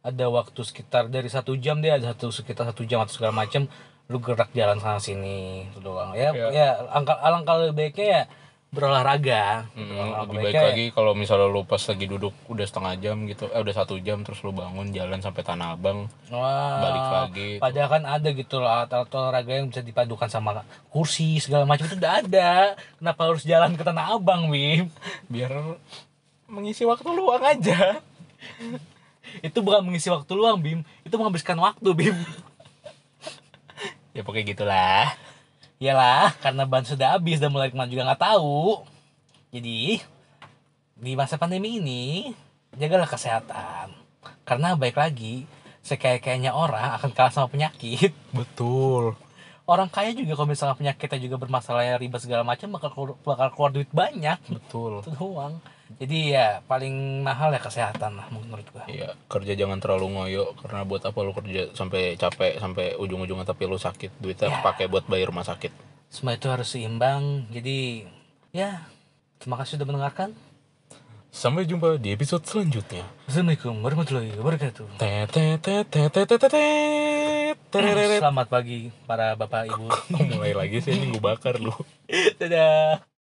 ada 0.00 0.26
waktu 0.32 0.60
sekitar 0.64 1.12
dari 1.12 1.28
satu 1.28 1.56
jam 1.60 1.84
deh 1.84 1.92
ada 1.92 2.16
satu 2.16 2.32
sekitar 2.32 2.64
satu 2.72 2.88
jam 2.88 3.04
atau 3.04 3.12
segala 3.12 3.36
macam 3.36 3.68
lu 4.10 4.18
gerak 4.18 4.50
jalan 4.50 4.82
sana 4.82 4.98
sini 4.98 5.70
itu 5.70 5.78
doang. 5.78 6.10
Ya 6.18 6.34
ya. 6.34 6.82
angka 6.90 7.14
alangkah 7.22 7.62
lebih 7.62 7.94
baiknya 7.94 8.06
ya 8.10 8.22
berolahraga 8.70 9.66
gitu. 9.74 9.82
Hmm, 9.82 9.98
Alangkah 9.98 10.22
lebih 10.30 10.38
baik 10.46 10.54
ya- 10.54 10.66
lagi 10.70 10.84
kalau 10.94 11.12
misalnya 11.12 11.50
lu 11.50 11.66
pas 11.66 11.82
lagi 11.82 12.06
duduk 12.06 12.30
udah 12.46 12.62
setengah 12.62 12.94
jam 12.96 13.16
gitu, 13.26 13.50
eh 13.50 13.58
udah 13.58 13.74
satu 13.74 13.98
jam 13.98 14.22
terus 14.22 14.38
lu 14.40 14.54
bangun 14.54 14.94
jalan 14.94 15.18
sampai 15.18 15.42
Tanah 15.42 15.74
Abang, 15.74 16.06
Wah, 16.30 16.78
balik 16.78 17.06
lagi. 17.10 17.50
Padahal 17.58 17.88
kan 17.90 18.02
ada 18.06 18.28
gitu 18.30 18.62
loh 18.62 18.70
alat 18.70 18.94
olahraga 18.94 19.52
yang 19.52 19.66
bisa 19.68 19.82
dipadukan 19.82 20.30
sama 20.30 20.62
kursi 20.86 21.42
segala 21.42 21.66
macam 21.66 21.82
itu 21.84 21.98
udah 21.98 22.22
ada. 22.22 22.78
Kenapa 22.96 23.20
harus 23.26 23.42
jalan 23.42 23.74
ke 23.74 23.82
Tanah 23.82 24.14
Abang, 24.14 24.46
Bim? 24.46 24.86
biar 25.26 25.50
mengisi 26.46 26.86
waktu 26.86 27.10
luang 27.10 27.42
aja. 27.42 27.98
itu 29.46 29.58
bukan 29.60 29.82
mengisi 29.82 30.06
waktu 30.08 30.30
luang, 30.30 30.62
Bim. 30.62 30.86
Itu 31.02 31.18
menghabiskan 31.18 31.58
waktu, 31.58 31.90
Bim. 31.90 32.16
Ya 34.10 34.22
pokoknya 34.22 34.46
gitulah. 34.48 35.06
Iyalah, 35.80 36.36
karena 36.44 36.68
ban 36.68 36.84
sudah 36.84 37.16
habis 37.16 37.40
dan 37.40 37.48
mulai 37.48 37.72
ke 37.72 37.76
mana 37.76 37.88
juga 37.88 38.04
nggak 38.04 38.20
tahu. 38.20 38.84
Jadi, 39.48 39.96
di 40.92 41.12
masa 41.16 41.40
pandemi 41.40 41.80
ini, 41.80 42.36
jagalah 42.76 43.08
kesehatan. 43.08 43.88
Karena 44.44 44.76
baik 44.76 45.00
lagi, 45.00 45.48
sekaya-kayanya 45.80 46.52
orang 46.52 47.00
akan 47.00 47.16
kalah 47.16 47.32
sama 47.32 47.48
penyakit. 47.48 48.12
Betul. 48.28 49.16
Orang 49.64 49.88
kaya 49.88 50.12
juga 50.12 50.36
kalau 50.36 50.52
misalnya 50.52 50.76
penyakitnya 50.76 51.16
juga 51.16 51.40
bermasalah 51.40 51.96
ribet 51.96 52.20
segala 52.20 52.44
macam 52.44 52.68
bakal 52.76 52.90
keluar, 52.92 53.10
bakal 53.24 53.48
keluar 53.56 53.70
duit 53.72 53.88
banyak. 53.88 54.36
Betul. 54.52 55.00
Itu 55.00 55.16
doang 55.16 55.64
jadi 55.98 56.18
ya 56.30 56.46
paling 56.70 57.26
mahal 57.26 57.50
ya 57.50 57.58
kesehatan 57.58 58.20
lah 58.20 58.26
menurut 58.30 58.66
gua 58.70 58.86
iya 58.86 59.16
kerja 59.26 59.58
jangan 59.58 59.82
terlalu 59.82 60.06
ngoyo 60.14 60.44
karena 60.62 60.86
buat 60.86 61.02
apa 61.02 61.18
lu 61.24 61.34
kerja 61.34 61.74
sampai 61.74 62.14
capek 62.14 62.62
sampai 62.62 62.94
ujung-ujungnya 63.00 63.48
tapi 63.48 63.66
lu 63.66 63.80
sakit 63.80 64.22
duitnya 64.22 64.54
ya. 64.54 64.62
pakai 64.62 64.86
buat 64.86 65.08
bayar 65.10 65.34
rumah 65.34 65.42
sakit 65.42 65.72
semua 66.12 66.38
itu 66.38 66.46
harus 66.46 66.70
seimbang 66.70 67.50
jadi 67.50 68.06
ya 68.54 68.86
terima 69.42 69.58
kasih 69.58 69.80
sudah 69.80 69.88
mendengarkan 69.88 70.30
Sampai 71.30 71.62
jumpa 71.62 71.94
di 71.94 72.10
episode 72.10 72.42
selanjutnya. 72.42 73.06
Assalamualaikum 73.30 73.78
warahmatullahi 73.86 74.34
wabarakatuh. 74.34 74.98
Selamat 78.18 78.46
pagi 78.50 78.90
para 79.06 79.38
bapak 79.38 79.70
ibu. 79.70 79.86
Mulai 80.10 80.58
lagi 80.58 80.82
sih 80.82 80.90
ini 80.90 81.14
gue 81.14 81.22
bakar 81.22 81.62
lu. 81.62 81.70
Dadah. 82.42 83.06